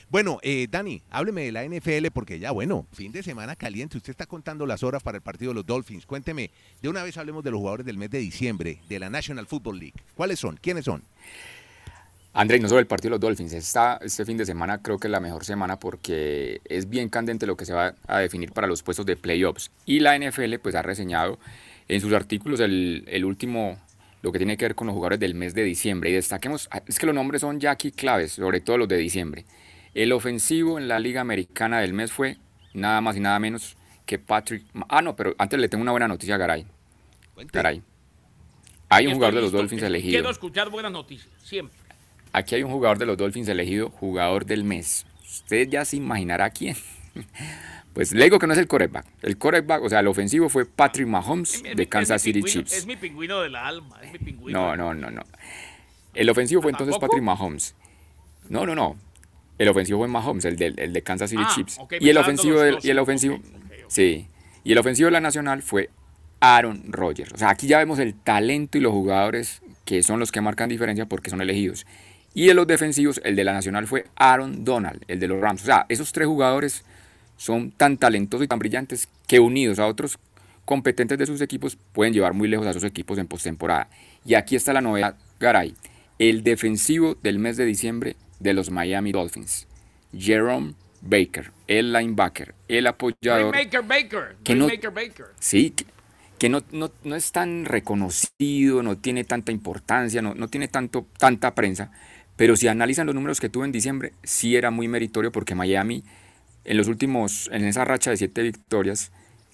Bueno, 0.10 0.39
eh, 0.41 0.67
Dani, 0.69 1.01
hábleme 1.10 1.43
de 1.43 1.51
la 1.53 1.63
NFL 1.63 2.07
porque 2.13 2.38
ya, 2.38 2.51
bueno, 2.51 2.86
fin 2.91 3.13
de 3.13 3.24
semana 3.24 3.55
caliente. 3.55 3.95
Usted 3.95 4.12
está 4.12 4.25
contando 4.25 4.65
las 4.65 4.84
horas 4.84 5.01
para 5.01 5.15
el 5.17 5.22
partido 5.22 5.51
de 5.51 5.55
los 5.55 5.65
Dolphins. 5.65 6.05
Cuénteme, 6.05 6.51
de 6.81 6.89
una 6.89 7.03
vez 7.03 7.17
hablemos 7.17 7.41
de 7.41 7.51
los 7.51 7.60
jugadores 7.60 7.86
del 7.86 7.98
mes 7.98 8.10
de 8.10 8.19
diciembre 8.19 8.81
de 8.89 9.00
la 9.00 9.10
National 9.10 9.48
Football 9.48 9.79
League. 9.79 9.95
¿Cuáles 10.13 10.39
son? 10.39 10.57
¿Quiénes 10.62 10.84
son? 10.84 11.03
Andrés, 12.37 12.59
no 12.59 12.67
sobre 12.67 12.81
el 12.81 12.87
partido 12.87 13.11
de 13.11 13.13
los 13.13 13.21
Dolphins. 13.21 13.53
Esta, 13.53 13.97
este 14.03 14.25
fin 14.25 14.35
de 14.35 14.45
semana 14.45 14.81
creo 14.81 14.99
que 14.99 15.07
es 15.07 15.11
la 15.11 15.21
mejor 15.21 15.45
semana 15.45 15.79
porque 15.79 16.59
es 16.65 16.89
bien 16.89 17.07
candente 17.07 17.47
lo 17.47 17.55
que 17.55 17.63
se 17.63 17.71
va 17.71 17.95
a 18.07 18.19
definir 18.19 18.51
para 18.51 18.67
los 18.67 18.83
puestos 18.83 19.05
de 19.05 19.15
playoffs. 19.15 19.71
Y 19.85 20.01
la 20.01 20.19
NFL 20.19 20.55
pues 20.61 20.75
ha 20.75 20.81
reseñado 20.81 21.39
en 21.87 22.01
sus 22.01 22.11
artículos 22.11 22.59
el, 22.59 23.05
el, 23.07 23.23
último, 23.23 23.79
lo 24.21 24.33
que 24.33 24.39
tiene 24.39 24.57
que 24.57 24.65
ver 24.65 24.75
con 24.75 24.87
los 24.87 24.93
jugadores 24.93 25.21
del 25.21 25.33
mes 25.33 25.55
de 25.55 25.63
diciembre. 25.63 26.09
Y 26.09 26.13
destaquemos, 26.13 26.67
ah, 26.71 26.81
es 26.85 26.99
que 26.99 27.05
los 27.05 27.15
nombres 27.15 27.39
son 27.39 27.61
ya 27.61 27.71
aquí 27.71 27.91
claves, 27.91 28.33
sobre 28.33 28.59
todo 28.59 28.79
los 28.79 28.89
de 28.89 28.97
diciembre. 28.97 29.45
El 29.93 30.11
ofensivo 30.11 30.77
en 30.77 30.89
la 30.89 30.99
Liga 30.99 31.21
Americana 31.21 31.79
del 31.79 31.93
mes 31.93 32.11
fue 32.11 32.35
nada 32.73 32.99
más 32.99 33.15
y 33.15 33.21
nada 33.21 33.39
menos 33.39 33.77
que 34.05 34.19
Patrick. 34.19 34.65
Ah, 34.89 35.01
no, 35.01 35.15
pero 35.15 35.35
antes 35.37 35.57
le 35.57 35.69
tengo 35.69 35.83
una 35.83 35.91
buena 35.91 36.09
noticia 36.09 36.35
a 36.35 36.37
Garay. 36.37 36.65
Garay. 37.53 37.81
Hay 38.89 39.07
un 39.07 39.13
jugador 39.13 39.35
de 39.35 39.41
los 39.41 39.53
Dolphins 39.53 39.83
elegido. 39.83 40.11
Quiero 40.11 40.29
escuchar 40.29 40.69
buenas 40.69 40.91
noticias, 40.91 41.29
siempre. 41.41 41.84
Aquí 42.37 42.55
hay 42.55 42.63
un 42.63 42.71
jugador 42.71 42.97
de 42.97 43.05
los 43.05 43.15
Dolphins 43.17 43.47
elegido 43.47 43.89
jugador 43.91 44.45
del 44.45 44.63
mes. 44.65 45.05
Usted 45.23 45.69
ya 45.69 45.85
se 45.85 45.95
imaginará 45.97 46.49
quién. 46.49 46.75
Pues 47.93 48.11
le 48.11 48.25
digo 48.25 48.39
que 48.39 48.45
no 48.47 48.51
es 48.51 48.59
el 48.59 48.67
coreback. 48.67 49.05
El 49.21 49.37
coreback, 49.37 49.81
o 49.81 49.87
sea, 49.89 50.01
el 50.01 50.07
ofensivo 50.07 50.49
fue 50.49 50.65
Patrick 50.65 51.07
Mahomes 51.07 51.63
de 51.63 51.87
Kansas 51.87 52.21
City 52.21 52.43
Chiefs. 52.43 52.73
Es 52.73 52.85
mi 52.85 52.97
pingüino 52.97 53.39
del 53.39 53.55
alma, 53.55 53.97
es 54.03 54.11
mi 54.11 54.19
pingüino. 54.19 54.75
No, 54.75 54.75
no, 54.75 54.93
no, 54.93 55.09
no. 55.11 55.23
El 56.13 56.29
ofensivo 56.29 56.61
fue 56.61 56.71
entonces. 56.71 56.97
Patrick 56.97 57.23
Mahomes. 57.23 57.73
No, 58.49 58.65
no, 58.65 58.75
no. 58.75 58.97
El 59.57 59.69
ofensivo 59.69 59.99
fue 59.99 60.09
Mahomes, 60.09 60.43
el 60.43 60.57
de, 60.57 60.73
el 60.75 60.91
de 60.91 61.01
Kansas 61.03 61.29
City 61.29 61.43
Ah, 61.45 61.51
Chiefs. 61.55 61.79
y 62.01 62.09
el 62.09 62.17
ofensivo, 62.17 62.59
del- 62.59 62.79
y 62.83 62.89
el 62.89 62.99
ofensivo, 62.99 63.39
sí. 63.87 64.27
Y 64.65 64.73
el 64.73 64.77
ofensivo 64.77 65.07
de 65.07 65.11
la 65.11 65.21
Nacional 65.21 65.61
fue 65.61 65.89
Aaron 66.41 66.83
Rodgers. 66.91 67.31
O 67.31 67.37
sea, 67.37 67.49
aquí 67.49 67.67
ya 67.67 67.77
vemos 67.77 67.99
el 67.99 68.13
talento 68.13 68.77
y 68.77 68.81
los 68.81 68.91
jugadores 68.91 69.61
que 69.85 70.03
son 70.03 70.19
los 70.19 70.33
que 70.33 70.41
marcan 70.41 70.67
diferencia 70.67 71.05
porque 71.05 71.29
son 71.29 71.39
elegidos. 71.39 71.85
Y 72.35 72.49
en 72.49 72.57
los 72.57 72.67
defensivos, 72.67 73.19
el 73.23 73.35
de 73.35 73.43
la 73.45 73.53
Nacional 73.53 73.87
fue 73.87 74.05
Aaron 74.17 74.63
Donald, 74.63 75.01
el 75.07 75.19
de 75.19 75.27
los 75.27 75.39
Rams. 75.41 75.63
O 75.63 75.65
sea, 75.65 75.85
esos 75.89 76.11
tres 76.11 76.27
jugadores 76.27 76.83
son 77.37 77.71
tan 77.71 77.97
talentosos 77.97 78.45
y 78.45 78.47
tan 78.47 78.59
brillantes 78.59 79.07
que 79.27 79.39
unidos 79.39 79.79
a 79.79 79.87
otros 79.87 80.19
competentes 80.65 81.17
de 81.17 81.25
sus 81.25 81.41
equipos 81.41 81.77
pueden 81.93 82.13
llevar 82.13 82.33
muy 82.33 82.47
lejos 82.47 82.67
a 82.67 82.73
sus 82.73 82.83
equipos 82.83 83.17
en 83.17 83.27
postemporada. 83.27 83.87
Y 84.25 84.33
aquí 84.35 84.55
está 84.55 84.73
la 84.73 84.81
novedad, 84.81 85.15
Garay. 85.39 85.73
El 86.19 86.43
defensivo 86.43 87.15
del 87.23 87.39
mes 87.39 87.55
de 87.57 87.65
diciembre 87.65 88.15
de 88.39 88.53
los 88.53 88.69
Miami 88.69 89.11
Dolphins, 89.11 89.67
Jerome 90.17 90.73
Baker, 91.01 91.51
el 91.67 91.93
linebacker, 91.93 92.53
el 92.67 92.87
apoyador. 92.87 93.53
Maker 93.55 93.81
Baker. 93.83 94.35
Que 94.43 94.55
no- 94.55 94.67
Baker. 94.67 95.25
Sí, 95.39 95.69
que, 95.71 95.85
que 96.39 96.49
no, 96.49 96.63
no, 96.71 96.91
no 97.03 97.15
es 97.15 97.31
tan 97.31 97.65
reconocido, 97.65 98.81
no 98.81 98.97
tiene 98.97 99.23
tanta 99.23 99.51
importancia, 99.51 100.21
no, 100.21 100.33
no 100.35 100.47
tiene 100.47 100.67
tanto, 100.67 101.05
tanta 101.17 101.53
prensa, 101.53 101.91
pero 102.35 102.55
si 102.55 102.67
analizan 102.67 103.05
los 103.05 103.15
números 103.15 103.39
que 103.39 103.49
tuvo 103.49 103.65
en 103.65 103.71
diciembre, 103.71 104.13
sí 104.23 104.55
era 104.55 104.71
muy 104.71 104.87
meritorio 104.87 105.31
porque 105.31 105.55
Miami 105.55 106.03
en 106.65 106.77
los 106.77 106.87
últimos, 106.87 107.49
en 107.53 107.63
esa 107.63 107.85
racha 107.85 108.09
de 108.09 108.17
siete 108.17 108.41
victorias, 108.41 109.11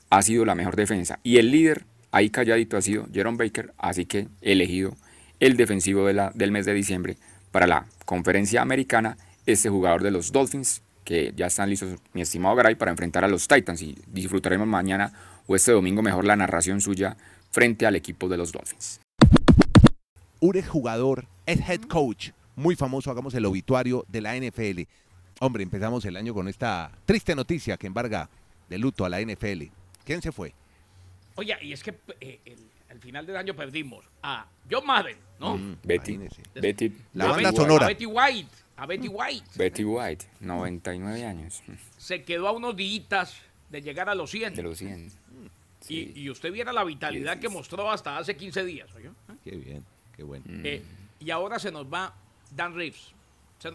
ha 0.09 0.21
sido 0.21 0.45
la 0.45 0.55
mejor 0.55 0.75
defensa. 0.75 1.19
Y 1.23 1.37
el 1.37 1.51
líder, 1.51 1.85
ahí 2.11 2.29
calladito, 2.29 2.77
ha 2.77 2.81
sido 2.81 3.05
Jerome 3.13 3.37
Baker, 3.37 3.73
así 3.77 4.05
que 4.05 4.27
elegido 4.41 4.95
el 5.39 5.57
defensivo 5.57 6.05
del 6.05 6.51
mes 6.51 6.65
de 6.65 6.73
diciembre 6.73 7.17
para 7.51 7.67
la 7.67 7.85
conferencia 8.05 8.61
americana, 8.61 9.17
este 9.45 9.69
jugador 9.69 10.03
de 10.03 10.11
los 10.11 10.31
Dolphins, 10.31 10.81
que 11.03 11.33
ya 11.35 11.47
están 11.47 11.69
listos, 11.69 11.99
mi 12.13 12.21
estimado 12.21 12.55
Garay, 12.55 12.75
para 12.75 12.91
enfrentar 12.91 13.25
a 13.25 13.27
los 13.27 13.47
Titans 13.47 13.81
y 13.81 13.97
disfrutaremos 14.07 14.67
mañana 14.67 15.11
o 15.47 15.55
este 15.55 15.71
domingo 15.71 16.01
mejor 16.01 16.25
la 16.25 16.35
narración 16.35 16.79
suya 16.79 17.17
frente 17.49 17.85
al 17.85 17.95
equipo 17.95 18.29
de 18.29 18.37
los 18.37 18.51
Dolphins. 18.51 19.01
Un 20.39 20.55
exjugador, 20.55 21.27
es 21.45 21.59
head 21.67 21.81
coach, 21.81 22.29
muy 22.55 22.75
famoso, 22.75 23.09
hagamos 23.11 23.33
el 23.33 23.45
obituario 23.45 24.05
de 24.07 24.21
la 24.21 24.35
NFL. 24.35 24.81
Hombre, 25.39 25.63
empezamos 25.63 26.05
el 26.05 26.17
año 26.17 26.33
con 26.33 26.47
esta 26.47 26.91
triste 27.05 27.35
noticia 27.35 27.77
que 27.77 27.87
embarga 27.87 28.29
de 28.69 28.77
luto 28.77 29.05
a 29.05 29.09
la 29.09 29.19
NFL. 29.21 29.63
¿Quién 30.05 30.21
se 30.21 30.31
fue? 30.31 30.53
Oye, 31.35 31.55
y 31.61 31.71
es 31.73 31.81
que 31.83 31.95
eh, 32.19 32.39
el- 32.45 32.69
al 32.89 32.99
final 32.99 33.25
del 33.25 33.37
año 33.37 33.55
perdimos 33.55 34.05
a 34.21 34.45
John 34.69 34.85
Madden, 34.85 35.17
¿no? 35.39 35.57
Mm, 35.57 35.77
Betty. 35.83 36.19
Betty, 36.55 36.93
La 37.13 37.25
a 37.25 37.27
banda 37.29 37.49
Betty- 37.51 37.55
sonora. 37.61 37.85
A 37.85 37.89
Betty 37.89 38.05
White. 38.05 38.49
A 38.75 38.85
Betty 38.85 39.07
White. 39.07 39.45
Betty 39.55 39.83
White, 39.85 40.25
99 40.41 41.25
años, 41.25 41.61
Se 41.97 42.23
quedó 42.23 42.47
a 42.47 42.51
unos 42.51 42.75
días 42.75 43.37
de 43.69 43.81
llegar 43.81 44.09
a 44.09 44.15
los 44.15 44.29
100. 44.31 44.55
de 44.55 44.63
los 44.63 44.77
100. 44.77 45.09
Sí. 45.79 46.11
Y, 46.15 46.21
y 46.23 46.29
usted 46.29 46.51
viera 46.51 46.73
la 46.73 46.83
vitalidad 46.83 47.33
Sí, 47.33 47.37
sí, 47.37 47.41
que 47.41 47.49
mostró 47.49 47.89
hasta 47.89 48.17
hace 48.17 48.35
15 48.35 48.63
días. 48.65 48.93
¿oyó? 48.93 49.11
Qué 49.43 49.51
bien, 49.55 49.83
qué 50.15 50.23
bueno. 50.23 50.43
Eh, 50.47 50.83
y 51.19 51.31
ahora 51.31 51.57
se 51.59 51.71
nos 51.71 51.85
va 51.91 52.13
Dan 52.51 52.75
Reeves. 52.75 53.13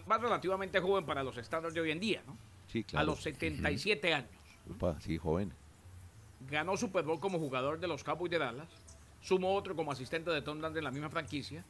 Va 0.09 0.17
relativamente 0.17 0.79
joven 0.79 1.05
para 1.05 1.23
los 1.23 1.37
estándares 1.37 1.73
de 1.73 1.81
hoy 1.81 1.91
en 1.91 1.99
día, 1.99 2.21
¿no? 2.25 2.37
Sí, 2.67 2.83
claro. 2.83 3.03
A 3.03 3.05
los 3.05 3.21
77 3.21 4.13
años. 4.13 4.29
Sí, 4.99 5.17
joven. 5.17 5.53
Ganó 6.49 6.77
Super 6.77 7.03
Bowl 7.03 7.19
como 7.19 7.39
jugador 7.39 7.79
de 7.79 7.87
los 7.87 8.03
Cowboys 8.03 8.31
de 8.31 8.37
Dallas. 8.37 8.67
Sumó 9.21 9.55
otro 9.55 9.75
como 9.75 9.91
asistente 9.91 10.29
de 10.29 10.41
Tom 10.41 10.59
Landry 10.59 10.79
en 10.79 10.83
la 10.83 10.91
misma 10.91 11.09
franquicia. 11.09 11.63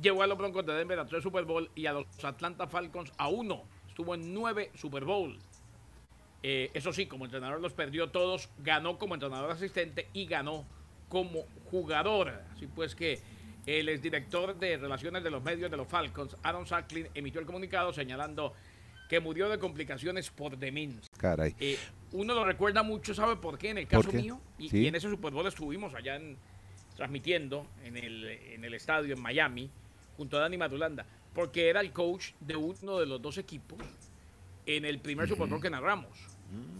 Llevó 0.00 0.22
a 0.22 0.26
los 0.26 0.38
Broncos 0.38 0.64
de 0.64 0.74
Denver 0.74 0.98
a 0.98 1.06
tres 1.06 1.22
Super 1.22 1.44
Bowl 1.44 1.70
y 1.74 1.86
a 1.86 1.92
los 1.92 2.06
Atlanta 2.24 2.66
Falcons 2.66 3.12
a 3.18 3.28
uno. 3.28 3.64
Estuvo 3.88 4.14
en 4.14 4.32
nueve 4.32 4.70
Super 4.74 5.04
Bowl. 5.04 5.38
Eh, 6.42 6.70
eso 6.72 6.92
sí, 6.92 7.06
como 7.06 7.24
entrenador 7.24 7.60
los 7.60 7.72
perdió 7.72 8.10
todos. 8.10 8.48
Ganó 8.58 8.98
como 8.98 9.14
entrenador 9.14 9.50
asistente 9.50 10.08
y 10.12 10.26
ganó 10.26 10.64
como 11.08 11.44
jugador. 11.70 12.42
Así 12.54 12.66
pues 12.66 12.94
que 12.94 13.20
el 13.68 13.90
exdirector 13.90 14.58
de 14.58 14.78
Relaciones 14.78 15.22
de 15.22 15.30
los 15.30 15.42
Medios 15.42 15.70
de 15.70 15.76
los 15.76 15.86
Falcons, 15.86 16.34
Aaron 16.42 16.66
Sacklin, 16.66 17.06
emitió 17.14 17.38
el 17.38 17.46
comunicado 17.46 17.92
señalando 17.92 18.54
que 19.10 19.20
murió 19.20 19.50
de 19.50 19.58
complicaciones 19.58 20.30
por 20.30 20.56
demencia. 20.56 21.06
Caray. 21.18 21.54
Eh, 21.60 21.78
uno 22.12 22.34
lo 22.34 22.44
recuerda 22.46 22.82
mucho, 22.82 23.12
¿sabe 23.14 23.36
por 23.36 23.58
qué? 23.58 23.70
En 23.70 23.78
el 23.78 23.86
¿Por 23.86 24.06
caso 24.06 24.16
mío, 24.16 24.40
y, 24.58 24.70
Sí. 24.70 24.78
y 24.78 24.86
en 24.86 24.94
ese 24.94 25.10
Super 25.10 25.32
Bowl 25.32 25.46
estuvimos 25.46 25.94
allá 25.94 26.16
en- 26.16 26.38
transmitiendo 26.96 27.66
en 27.84 27.96
el, 27.98 28.24
en 28.24 28.64
el 28.64 28.72
estadio 28.72 29.14
en 29.14 29.20
Miami, 29.20 29.70
junto 30.16 30.38
a 30.38 30.40
Dani 30.40 30.56
Madulanda, 30.56 31.04
porque 31.34 31.68
era 31.68 31.80
el 31.80 31.92
coach 31.92 32.30
de 32.40 32.56
uno 32.56 32.98
de 32.98 33.06
los 33.06 33.20
dos 33.20 33.36
equipos 33.36 33.78
en 34.64 34.84
el 34.86 34.98
primer 34.98 35.28
Super 35.28 35.46
Bowl 35.46 35.60
que 35.60 35.70
narramos, 35.70 36.18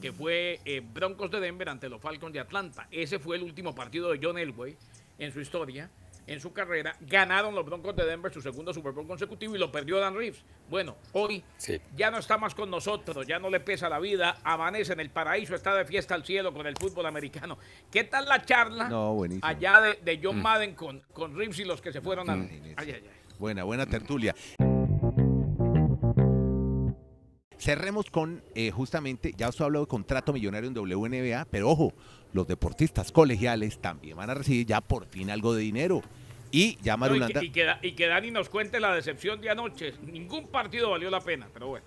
que 0.00 0.10
fue 0.12 0.58
eh, 0.64 0.80
Broncos 0.80 1.30
de 1.30 1.40
Denver 1.40 1.68
ante 1.68 1.88
los 1.90 2.00
Falcons 2.00 2.32
de 2.32 2.40
Atlanta. 2.40 2.88
Ese 2.90 3.18
fue 3.18 3.36
el 3.36 3.42
último 3.42 3.74
partido 3.74 4.10
de 4.10 4.18
John 4.22 4.38
Elway 4.38 4.74
en 5.18 5.32
su 5.32 5.40
historia, 5.40 5.90
en 6.28 6.40
su 6.40 6.52
carrera. 6.52 6.94
Ganaron 7.00 7.54
los 7.54 7.64
Broncos 7.64 7.96
de 7.96 8.04
Denver 8.04 8.32
su 8.32 8.40
segundo 8.40 8.72
Super 8.72 8.92
Bowl 8.92 9.06
consecutivo 9.06 9.56
y 9.56 9.58
lo 9.58 9.72
perdió 9.72 9.98
Dan 9.98 10.14
Reeves. 10.16 10.44
Bueno, 10.68 10.96
hoy 11.12 11.42
Sí. 11.56 11.80
ya 11.96 12.10
no 12.10 12.18
está 12.18 12.38
más 12.38 12.54
con 12.54 12.70
nosotros, 12.70 13.26
ya 13.26 13.38
no 13.38 13.50
le 13.50 13.60
pesa 13.60 13.88
la 13.88 13.98
vida, 13.98 14.38
amanece 14.44 14.92
en 14.92 15.00
el 15.00 15.10
paraíso, 15.10 15.54
está 15.54 15.74
de 15.74 15.84
fiesta 15.84 16.14
al 16.14 16.24
cielo 16.24 16.52
con 16.52 16.66
el 16.66 16.76
fútbol 16.76 17.06
americano. 17.06 17.58
¿Qué 17.90 18.04
tal 18.04 18.26
la 18.26 18.42
charla 18.44 18.88
No, 18.88 19.16
allá 19.42 19.80
de, 19.80 19.94
de 20.02 20.20
John 20.22 20.40
Madden 20.40 20.74
con, 20.74 21.00
con 21.12 21.36
Reeves 21.36 21.58
y 21.60 21.64
los 21.64 21.80
que 21.80 21.92
se 21.92 22.00
fueron 22.00 22.28
a... 22.30 22.34
Imagínese. 22.36 22.74
Ay, 22.76 22.90
ay, 22.92 23.02
ay. 23.04 23.10
Buena, 23.38 23.64
buena 23.64 23.86
tertulia. 23.86 24.34
Cerremos 27.58 28.10
con, 28.10 28.42
eh, 28.54 28.70
justamente, 28.70 29.34
ya 29.36 29.48
os 29.48 29.60
he 29.60 29.64
hablado 29.64 29.84
de 29.84 29.88
contrato 29.88 30.32
millonario 30.32 30.68
en 30.68 30.74
WNBA, 30.76 31.46
pero 31.50 31.70
ojo, 31.70 31.92
los 32.32 32.46
deportistas 32.46 33.10
colegiales 33.10 33.78
también 33.78 34.16
van 34.16 34.30
a 34.30 34.34
recibir 34.34 34.66
ya 34.66 34.80
por 34.80 35.06
fin 35.06 35.30
algo 35.30 35.54
de 35.54 35.62
dinero. 35.62 36.02
Y 36.50 36.78
ya 36.82 36.96
No, 36.96 37.06
y, 37.06 37.10
Marulanda, 37.10 37.40
que, 37.40 37.46
y 37.46 37.50
que 37.50 37.66
y 37.82 37.92
que 37.92 38.06
Dani 38.06 38.30
nos 38.30 38.48
cuente 38.48 38.80
la 38.80 38.94
decepción 38.94 39.40
de 39.40 39.50
anoche. 39.50 39.94
Ningún 40.02 40.46
partido 40.48 40.90
valió 40.90 41.10
la 41.10 41.20
pena, 41.20 41.48
pero 41.52 41.68
bueno. 41.68 41.84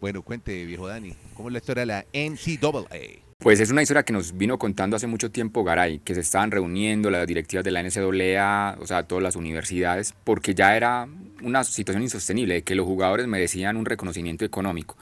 bueno, 0.00 0.22
cuente, 0.22 0.64
viejo 0.64 0.88
Dani, 0.88 1.14
¿cómo 1.34 1.48
es 1.48 1.52
la 1.52 1.58
historia 1.58 1.80
de 1.82 1.86
la 1.86 2.06
NCAA? 2.12 3.31
Pues 3.42 3.58
es 3.58 3.72
una 3.72 3.82
historia 3.82 4.04
que 4.04 4.12
nos 4.12 4.38
vino 4.38 4.56
contando 4.56 4.94
hace 4.94 5.08
mucho 5.08 5.32
tiempo 5.32 5.64
Garay, 5.64 5.98
que 5.98 6.14
se 6.14 6.20
estaban 6.20 6.52
reuniendo 6.52 7.10
las 7.10 7.26
directivas 7.26 7.64
de 7.64 7.72
la 7.72 7.82
NCAA, 7.82 8.76
o 8.80 8.86
sea, 8.86 9.02
todas 9.02 9.20
las 9.20 9.34
universidades, 9.34 10.14
porque 10.22 10.54
ya 10.54 10.76
era 10.76 11.08
una 11.42 11.64
situación 11.64 12.04
insostenible, 12.04 12.54
de 12.54 12.62
que 12.62 12.76
los 12.76 12.86
jugadores 12.86 13.26
merecían 13.26 13.76
un 13.76 13.84
reconocimiento 13.84 14.44
económico. 14.44 14.96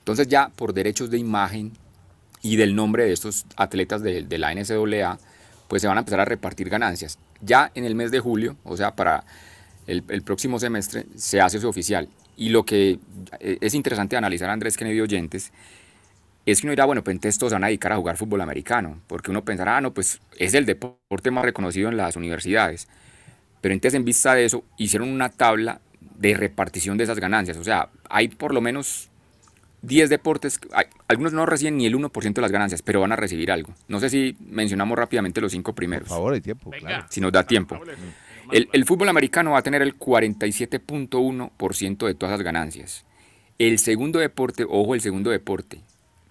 Entonces 0.00 0.28
ya 0.28 0.50
por 0.50 0.74
derechos 0.74 1.08
de 1.08 1.16
imagen 1.16 1.72
y 2.42 2.56
del 2.56 2.76
nombre 2.76 3.04
de 3.04 3.14
estos 3.14 3.46
atletas 3.56 4.02
de, 4.02 4.24
de 4.24 4.38
la 4.38 4.54
NCAA, 4.54 5.18
pues 5.66 5.80
se 5.80 5.88
van 5.88 5.96
a 5.96 6.00
empezar 6.00 6.20
a 6.20 6.26
repartir 6.26 6.68
ganancias. 6.68 7.18
Ya 7.40 7.72
en 7.74 7.86
el 7.86 7.94
mes 7.94 8.10
de 8.10 8.20
julio, 8.20 8.58
o 8.64 8.76
sea, 8.76 8.94
para 8.94 9.24
el, 9.86 10.04
el 10.08 10.20
próximo 10.20 10.58
semestre, 10.58 11.06
se 11.14 11.40
hace 11.40 11.56
eso 11.56 11.70
oficial. 11.70 12.10
Y 12.36 12.50
lo 12.50 12.66
que 12.66 12.98
eh, 13.40 13.56
es 13.62 13.72
interesante 13.72 14.18
analizar, 14.18 14.50
Andrés 14.50 14.76
Kennedy 14.76 15.00
Oyentes, 15.00 15.50
es 16.52 16.60
que 16.60 16.66
uno 16.66 16.72
dirá, 16.72 16.84
bueno, 16.84 17.02
pues 17.04 17.14
entonces 17.14 17.38
todos 17.38 17.50
se 17.50 17.54
van 17.56 17.64
a 17.64 17.68
dedicar 17.68 17.92
a 17.92 17.96
jugar 17.96 18.16
fútbol 18.16 18.40
americano, 18.40 19.00
porque 19.08 19.30
uno 19.30 19.44
pensará, 19.44 19.76
ah, 19.78 19.80
no, 19.80 19.92
pues 19.94 20.20
es 20.38 20.54
el 20.54 20.66
deporte 20.66 21.30
más 21.30 21.44
reconocido 21.44 21.88
en 21.88 21.96
las 21.96 22.16
universidades. 22.16 22.88
Pero 23.60 23.74
entonces 23.74 23.94
en 23.96 24.04
vista 24.04 24.34
de 24.34 24.44
eso, 24.44 24.64
hicieron 24.78 25.08
una 25.10 25.28
tabla 25.30 25.80
de 26.18 26.34
repartición 26.36 26.96
de 26.98 27.04
esas 27.04 27.18
ganancias. 27.18 27.56
O 27.58 27.64
sea, 27.64 27.88
hay 28.08 28.28
por 28.28 28.54
lo 28.54 28.60
menos 28.60 29.08
10 29.82 30.08
deportes, 30.10 30.58
hay- 30.72 30.86
algunos 31.08 31.32
no 31.32 31.46
reciben 31.46 31.76
ni 31.76 31.86
el 31.86 31.94
1% 31.94 32.40
de 32.40 32.42
las 32.42 32.52
ganancias, 32.52 32.82
pero 32.82 33.00
van 33.00 33.12
a 33.12 33.16
recibir 33.16 33.50
algo. 33.52 33.72
No 33.88 34.00
sé 34.00 34.10
si 34.10 34.36
mencionamos 34.40 34.98
rápidamente 34.98 35.40
los 35.40 35.52
cinco 35.52 35.72
Por 35.72 35.74
primeros, 35.74 36.08
favor, 36.08 36.34
hay 36.34 36.40
tiempo, 36.40 36.70
Venga. 36.70 36.86
claro. 36.88 37.06
si 37.10 37.20
nos 37.20 37.32
da 37.32 37.44
tiempo. 37.46 37.76
El, 37.76 38.46
mal. 38.46 38.68
el 38.72 38.84
fútbol 38.84 39.08
americano 39.08 39.52
va 39.52 39.58
a 39.58 39.62
tener 39.62 39.82
el 39.82 39.96
47.1% 39.98 42.06
de 42.06 42.14
todas 42.14 42.32
las 42.38 42.42
ganancias. 42.44 43.04
El 43.58 43.78
segundo 43.78 44.18
deporte, 44.18 44.64
ojo, 44.68 44.94
el 44.94 45.00
segundo 45.00 45.30
deporte, 45.30 45.80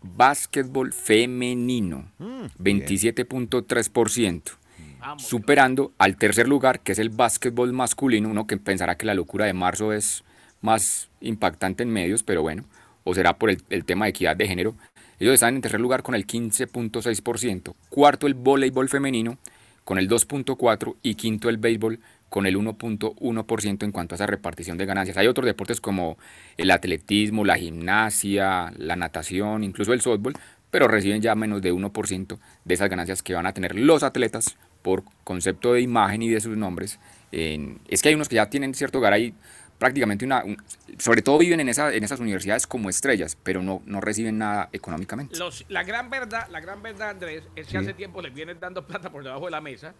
básquetbol 0.05 0.93
femenino, 0.93 2.11
Mm, 2.17 2.45
27.3%, 2.59 4.51
Vamos, 4.99 5.23
superando 5.23 5.91
al 5.97 6.17
tercer 6.17 6.47
lugar, 6.47 6.79
que 6.79 6.93
es 6.93 6.99
el 6.99 7.09
básquetbol 7.09 7.73
masculino, 7.73 8.29
uno 8.29 8.47
que 8.47 8.57
pensará 8.57 8.95
que 8.95 9.05
la 9.05 9.13
locura 9.13 9.45
de 9.45 9.53
marzo 9.53 9.93
es 9.93 10.23
más 10.61 11.09
impactante 11.21 11.83
en 11.83 11.89
medios, 11.89 12.23
pero 12.23 12.41
bueno, 12.41 12.63
o 13.03 13.13
será 13.13 13.37
por 13.37 13.49
el, 13.49 13.61
el 13.69 13.85
tema 13.85 14.05
de 14.05 14.09
equidad 14.11 14.35
de 14.35 14.47
género. 14.47 14.75
Ellos 15.19 15.33
están 15.35 15.55
en 15.55 15.61
tercer 15.61 15.79
lugar 15.79 16.03
con 16.03 16.15
el 16.15 16.25
15.6%, 16.27 17.73
cuarto 17.89 18.27
el 18.27 18.33
voleibol 18.33 18.89
femenino 18.89 19.37
con 19.83 19.99
el 19.99 20.09
2.4% 20.09 20.95
y 21.03 21.15
quinto 21.15 21.47
el 21.47 21.57
béisbol 21.57 21.99
con 22.35 22.45
el 22.47 22.57
1.1% 22.57 23.83
en 23.85 23.91
cuanto 23.93 24.13
a 24.13 24.17
esa 24.17 24.25
repartición 24.27 24.77
de 24.77 24.85
ganancias. 24.85 25.15
Hay 25.15 25.27
otros 25.27 25.45
deportes 25.45 25.79
como 25.79 26.17
el 26.57 26.69
atletismo, 26.69 27.45
la 27.45 27.55
gimnasia, 27.55 28.73
la 28.77 28.97
natación, 28.97 29.63
incluso 29.63 29.93
el 29.93 30.01
softball, 30.01 30.33
pero 30.69 30.89
reciben 30.89 31.21
ya 31.21 31.33
menos 31.35 31.61
de 31.61 31.71
1% 31.71 32.37
de 32.65 32.73
esas 32.73 32.89
ganancias 32.89 33.23
que 33.23 33.33
van 33.33 33.45
a 33.45 33.53
tener 33.53 33.73
los 33.75 34.03
atletas 34.03 34.57
por 34.81 35.05
concepto 35.23 35.71
de 35.71 35.79
imagen 35.79 36.23
y 36.23 36.29
de 36.29 36.41
sus 36.41 36.57
nombres. 36.57 36.99
En- 37.31 37.79
es 37.87 38.01
que 38.01 38.09
hay 38.09 38.15
unos 38.15 38.27
que 38.27 38.35
ya 38.35 38.49
tienen 38.49 38.73
cierto 38.73 38.99
garay, 38.99 39.33
prácticamente 39.79 40.25
una, 40.25 40.43
un- 40.43 40.57
sobre 40.99 41.21
todo 41.21 41.37
viven 41.37 41.61
en, 41.61 41.69
esa, 41.69 41.93
en 41.93 42.03
esas 42.03 42.19
universidades 42.19 42.67
como 42.67 42.89
estrellas, 42.89 43.37
pero 43.43 43.63
no, 43.63 43.81
no 43.85 44.01
reciben 44.01 44.37
nada 44.39 44.67
económicamente. 44.73 45.37
Los- 45.37 45.63
la 45.69 45.83
gran 45.83 46.09
verdad, 46.09 46.49
la 46.51 46.59
gran 46.59 46.81
verdad, 46.83 47.11
Andrés, 47.11 47.43
es 47.55 47.67
que 47.67 47.71
Sí. 47.71 47.77
hace 47.77 47.93
tiempo 47.93 48.21
les 48.21 48.33
vienen 48.33 48.59
dando 48.59 48.85
plata 48.85 49.09
por 49.09 49.23
debajo 49.23 49.45
de 49.45 49.51
la 49.51 49.61
mesa 49.61 49.93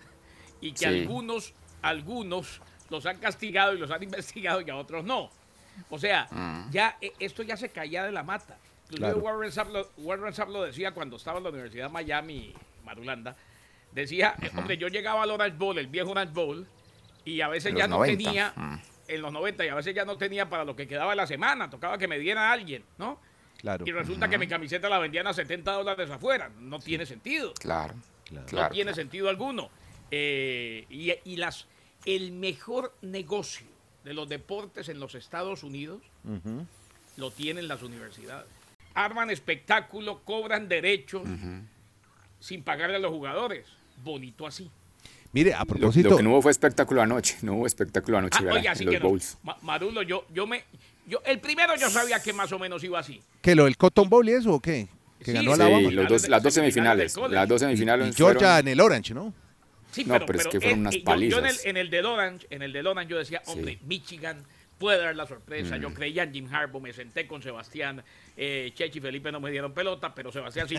y 0.59 0.73
que 0.73 0.79
Sí. 0.79 0.85
algunos, 0.85 1.53
algunos 1.89 2.61
los 2.89 3.05
han 3.05 3.17
castigado 3.19 3.73
y 3.73 3.77
los 3.79 3.91
han 3.91 4.03
investigado 4.09 4.61
y 4.61 4.69
a 4.69 4.75
otros 4.75 5.03
no. 5.05 5.29
O 5.89 5.99
sea, 5.99 6.27
Mm. 6.31 6.71
ya 6.71 6.97
eh, 7.01 7.13
esto 7.19 7.43
ya 7.43 7.57
se 7.57 7.69
caía 7.69 8.03
de 8.05 8.11
la 8.11 8.23
mata. 8.23 8.57
Inclusive 8.85 9.13
Claro. 9.13 9.17
Warren, 9.25 9.51
Sapp 9.51 9.69
lo, 9.71 9.89
Warren 9.97 10.33
Sapp 10.33 10.49
lo 10.49 10.63
decía 10.63 10.91
cuando 10.91 11.15
estaba 11.17 11.37
en 11.39 11.43
la 11.43 11.49
Universidad 11.49 11.87
de 11.87 11.93
Miami, 11.93 12.53
Marulanda. 12.83 13.35
Decía, 13.91 14.35
eh, 14.41 14.51
hombre, 14.57 14.77
yo 14.77 14.87
llegaba 14.89 15.23
al 15.23 15.31
Orange 15.31 15.57
Bowl, 15.57 15.77
el 15.77 15.87
viejo 15.87 16.11
Orange 16.11 16.33
Bowl, 16.33 16.67
y 17.23 17.41
a 17.41 17.47
veces 17.47 17.71
En 17.71 17.77
ya 17.77 17.87
no 17.87 17.97
90. 17.97 18.23
tenía, 18.23 18.53
Mm. 18.55 18.79
en 19.07 19.21
los 19.21 19.31
90, 19.33 19.65
y 19.65 19.69
a 19.69 19.75
veces 19.75 19.95
ya 19.95 20.05
no 20.05 20.17
tenía 20.17 20.49
para 20.49 20.63
lo 20.65 20.75
que 20.75 20.87
quedaba 20.87 21.11
de 21.11 21.15
la 21.17 21.27
semana. 21.27 21.69
Tocaba 21.69 21.97
que 21.97 22.07
me 22.07 22.19
diera 22.19 22.49
a 22.49 22.53
alguien, 22.53 22.83
¿no? 22.97 23.19
Claro. 23.57 23.85
Y 23.87 23.91
resulta 23.91 24.27
que 24.29 24.37
mi 24.37 24.47
camiseta 24.47 24.87
la 24.89 24.99
vendían 24.99 25.25
a 25.27 25.33
70 25.33 25.71
dólares 25.71 26.09
afuera. 26.09 26.49
No 26.59 26.79
tiene 26.79 27.05
sentido. 27.05 27.53
Claro, 27.55 27.95
Claro. 28.25 28.45
claro. 28.47 28.67
no 28.69 28.73
tiene 28.73 28.93
sentido 28.93 29.29
alguno. 29.29 29.69
Eh, 30.11 30.85
y, 30.89 31.11
y 31.23 31.37
las, 31.37 31.67
el 32.05 32.31
mejor 32.31 32.93
negocio 33.01 33.65
de 34.03 34.13
los 34.13 34.29
deportes 34.29 34.89
en 34.89 34.99
los 34.99 35.15
Estados 35.15 35.63
Unidos 35.63 36.01
lo 37.17 37.31
tienen 37.31 37.67
las 37.67 37.81
universidades. 37.83 38.45
Arman 38.93 39.29
espectáculo, 39.29 40.21
cobran 40.23 40.67
derechos 40.69 41.23
sin 42.39 42.63
pagarle 42.63 42.97
a 42.97 42.99
los 42.99 43.11
jugadores. 43.11 43.65
Bonito 44.03 44.45
así. 44.45 44.69
Mire, 45.31 45.53
a 45.53 45.59
Lo, 45.59 45.65
propósito, 45.65 46.09
lo 46.11 46.17
que 46.17 46.23
no 46.23 46.29
hubo 46.31 46.41
fue 46.43 46.51
espectáculo 46.51 47.01
anoche, 47.01 47.37
no 47.41 47.55
hubo 47.55 47.67
espectáculo 47.67 48.17
anoche 48.19 48.37
Ah, 48.39 48.43
¿verdad? 48.43 48.59
oye, 48.59 48.67
en 48.67 48.71
así 48.71 48.83
los 48.85 48.93
que 48.93 48.99
no. 48.99 49.09
bowls. 49.09 49.37
Ma- 49.43 49.57
Marulo, 49.63 50.01
yo, 50.01 50.25
yo 50.33 50.47
me. 50.47 50.63
Yo, 51.07 51.19
el 51.25 51.39
primero 51.39 51.75
yo 51.75 51.89
sabía 51.89 52.21
que 52.21 52.31
más 52.33 52.51
o 52.53 52.59
menos 52.59 52.83
iba 52.83 52.99
así. 52.99 53.21
¿qué 53.41 53.53
lo 53.53 53.65
del 53.65 53.75
Cotton 53.77 54.07
Bowl 54.09 54.27
y 54.29 54.31
eso 54.33 54.53
o 54.53 54.59
qué? 54.61 54.87
Que 55.19 55.25
Sí, 55.25 55.33
ganó 55.33 55.55
sí, 55.55 55.91
los 55.91 56.07
dos, 56.07 56.29
las 56.29 56.41
dos 56.43 56.53
Semifinales 56.53 57.15
las 57.29 57.47
dos 57.47 57.61
Y 57.61 57.65
semifinales 57.65 58.15
Georgia 58.15 58.39
fueron- 58.47 58.59
en 58.59 58.67
el 58.69 58.79
Orange, 58.81 59.13
¿no? 59.13 59.33
Sí, 59.95 60.03
No, 60.05 60.19
pero 60.25 60.39
es 60.39 60.47
que 60.47 60.59
fueron 60.59 60.79
unas 60.81 60.95
yo- 60.95 60.99
Yo, 60.99 61.13
en, 61.13 61.21
el, 61.23 61.31
palizas. 61.41 61.65
en 61.65 61.77
el 61.77 61.89
del 61.89 62.05
Orange, 62.05 62.47
en 62.49 62.61
el 62.61 62.73
del 62.73 62.87
Orange 62.87 63.09
yo 63.11 63.17
decía, 63.17 63.41
Sí. 63.45 63.51
hombre, 63.53 63.79
Michigan 63.85 64.43
puede 64.77 64.99
dar 65.01 65.15
la 65.15 65.25
sorpresa. 65.25 65.77
Mm. 65.77 65.81
Yo 65.81 65.93
creía 65.93 66.23
en 66.23 66.33
Jim 66.33 66.53
Harbaugh, 66.53 66.81
me 66.81 66.91
senté 66.91 67.25
con 67.27 67.41
Sebastián, 67.41 68.03
eh, 68.35 68.71
Chechi 68.75 68.97
y 68.97 69.01
Felipe 69.01 69.31
no 69.31 69.39
me 69.39 69.49
dieron 69.49 69.73
pelota, 69.73 70.13
pero 70.13 70.33
Sebastián 70.33 70.67
sí. 70.67 70.75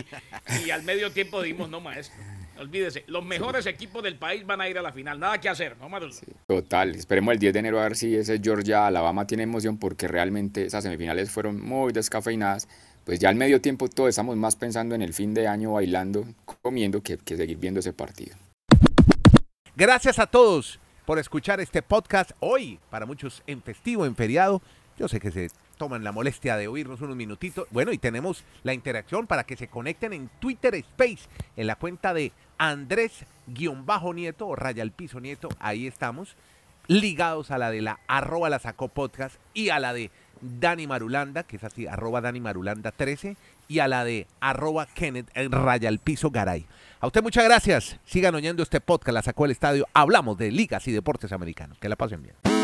y 0.65 0.69
al 0.69 0.83
medio 0.83 1.11
tiempo 1.11 1.41
dijimos, 1.41 1.67
no 1.71 1.81
maestro, 1.81 2.15
olvídese, 2.59 3.03
los 3.07 3.25
mejores 3.25 3.65
equipos 3.65 4.03
del 4.03 4.15
país 4.17 4.45
van 4.45 4.61
a 4.61 4.69
ir 4.69 4.77
a 4.77 4.83
la 4.83 4.91
final, 4.93 5.19
nada 5.19 5.41
que 5.41 5.49
hacer, 5.49 5.75
¿no, 5.77 5.89
Marulo? 5.89 6.13
Total, 6.45 6.93
esperemos 6.93 7.33
el 7.33 7.39
10 7.39 7.53
de 7.53 7.59
enero 7.59 7.79
a 7.79 7.83
ver 7.83 7.95
si 7.95 8.15
ese 8.15 8.39
Georgia-Alabama 8.39 9.25
tiene 9.25 9.41
emoción 9.43 9.79
porque 9.79 10.07
realmente 10.07 10.65
esas 10.67 10.83
semifinales 10.83 11.31
fueron 11.31 11.59
muy 11.59 11.91
descafeinadas. 11.91 12.67
Pues 13.03 13.19
ya 13.19 13.29
al 13.29 13.35
medio 13.35 13.61
tiempo 13.61 13.87
todos 13.87 14.09
estamos 14.09 14.35
más 14.35 14.57
pensando 14.57 14.93
en 14.93 15.01
el 15.01 15.13
fin 15.13 15.33
de 15.33 15.47
año 15.47 15.71
bailando, 15.71 16.27
comiendo, 16.61 17.01
que, 17.01 17.17
que 17.17 17.35
seguir 17.37 17.57
viendo 17.57 17.79
ese 17.79 17.93
partido. 17.93 18.35
Gracias 19.77 20.17
a 20.17 20.25
todos 20.25 20.79
por 21.05 21.19
escuchar 21.19 21.59
este 21.59 21.83
podcast 21.83 22.31
hoy, 22.39 22.79
para 22.89 23.05
muchos 23.05 23.43
en 23.45 23.61
festivo, 23.61 24.07
en 24.07 24.15
feriado. 24.15 24.59
Yo 24.97 25.07
sé 25.07 25.19
que 25.19 25.29
se 25.29 25.51
toman 25.77 26.03
la 26.03 26.11
molestia 26.11 26.57
de 26.57 26.67
oírnos 26.67 27.01
unos 27.01 27.15
minutitos. 27.15 27.67
Bueno, 27.69 27.91
y 27.91 27.99
tenemos 27.99 28.43
la 28.63 28.73
interacción 28.73 29.27
para 29.27 29.43
que 29.43 29.55
se 29.55 29.67
conecten 29.67 30.13
en 30.13 30.31
Twitter 30.39 30.73
Space, 30.73 31.29
en 31.55 31.67
la 31.67 31.75
cuenta 31.75 32.15
de 32.15 32.31
Andrés-Nieto 32.57 34.47
o 34.47 34.55
Raya 34.55 34.81
al 34.81 34.93
Piso 34.93 35.19
Nieto. 35.19 35.47
Ahí 35.59 35.85
estamos, 35.85 36.35
ligados 36.87 37.51
a 37.51 37.59
la 37.59 37.69
de 37.69 37.83
la 37.83 37.99
arroba 38.07 38.49
la 38.49 38.57
sacó 38.57 38.87
podcast 38.87 39.35
y 39.53 39.69
a 39.69 39.79
la 39.79 39.93
de 39.93 40.09
Dani 40.41 40.87
Marulanda, 40.87 41.43
que 41.43 41.57
es 41.57 41.63
así, 41.63 41.85
arroba 41.85 42.21
Dani 42.21 42.39
Marulanda 42.39 42.91
13, 42.91 43.37
y 43.67 43.79
a 43.79 43.87
la 43.87 44.03
de 44.03 44.27
arroba 44.39 44.85
Kenneth 44.85 45.29
eh, 45.33 45.47
Raya 45.49 45.89
al 45.89 45.99
Piso 45.99 46.31
Garay. 46.31 46.65
A 46.99 47.07
usted 47.07 47.21
muchas 47.21 47.43
gracias. 47.43 47.99
Sigan 48.05 48.33
oyendo 48.35 48.63
este 48.63 48.81
podcast, 48.81 49.13
la 49.13 49.21
sacó 49.21 49.45
el 49.45 49.51
estadio. 49.51 49.87
Hablamos 49.93 50.37
de 50.37 50.51
ligas 50.51 50.87
y 50.87 50.91
deportes 50.91 51.31
americanos. 51.31 51.77
Que 51.79 51.89
la 51.89 51.95
pasen 51.95 52.23
bien. 52.23 52.56